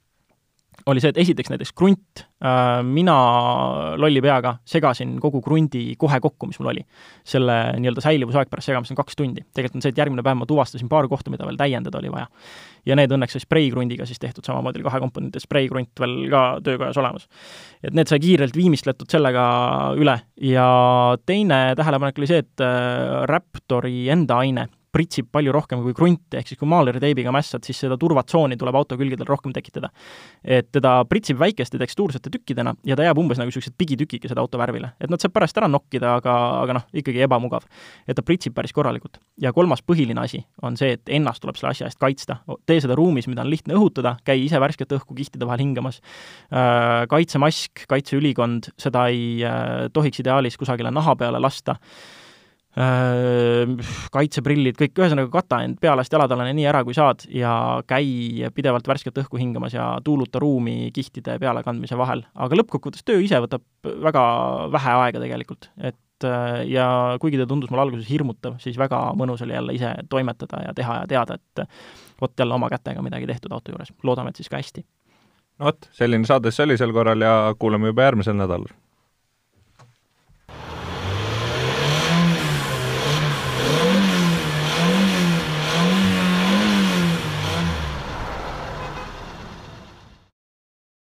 [0.86, 3.16] oli see, et esiteks näiteks krunt, äh, mina
[3.98, 6.84] lolli peaga segasin kogu krundi kohe kokku, mis mul oli.
[7.26, 9.42] selle nii-öelda säilivusaeg pärast segamist on kaks tundi.
[9.54, 12.28] tegelikult on see, et järgmine päev ma tuvastasin paar kohta, mida veel täiendada oli vaja.
[12.86, 17.02] ja need õnneks sai spreikrundiga siis tehtud, samamoodi oli kahe komponendi spreikrunt veel ka töökojas
[17.02, 17.28] olemas.
[17.82, 19.46] et need sai kiirelt viimistletud sellega
[19.98, 20.70] üle ja
[21.26, 26.48] teine tähelepanek oli see, et äh, Raptori enda aine pritsib palju rohkem kui krunti, ehk
[26.50, 29.90] siis kui maaleriteibiga mässad, siis seda turvatsooni tuleb auto külgedel rohkem tekitada.
[30.44, 34.92] et teda pritsib väikeste tekstuursete tükkidena ja ta jääb umbes nagu niisugused pigitükikesed auto värvile.
[35.00, 37.66] et nad saab pärast ära nokkida, aga, aga noh, ikkagi ebamugav.
[38.08, 39.20] et ta pritsib päris korralikult.
[39.40, 42.40] ja kolmas põhiline asi on see, et ennast tuleb selle asja eest kaitsta.
[42.66, 46.00] tee seda ruumis, mida on lihtne õhutada, käi ise värsket õhku kihtide vahel hingamas,
[46.52, 51.76] äh, kaitsemask, kaitseülikond, seda ei äh, tohiks ideaalis kusagile naha peale lasta
[54.12, 57.52] kaitseprillid, kõik, ühesõnaga kata end pealast jalatallane nii ära, kui saad ja
[57.88, 62.26] käi pidevalt värsket õhku hingamas ja tuuluta ruumi kihtide pealekandmise vahel.
[62.34, 63.64] aga lõppkokkuvõttes töö ise võtab
[64.04, 64.26] väga
[64.76, 66.86] vähe aega tegelikult, et äh, ja
[67.20, 71.00] kuigi ta tundus mulle alguses hirmutav, siis väga mõnus oli jälle ise toimetada ja teha
[71.00, 71.64] ja teada, et
[72.20, 73.94] vot jälle oma kätega midagi tehtud auto juures.
[74.02, 74.84] loodame, et siis ka hästi.
[75.58, 78.68] no vot, selline saade see oli sel korral ja kuulame juba järgmisel nädalal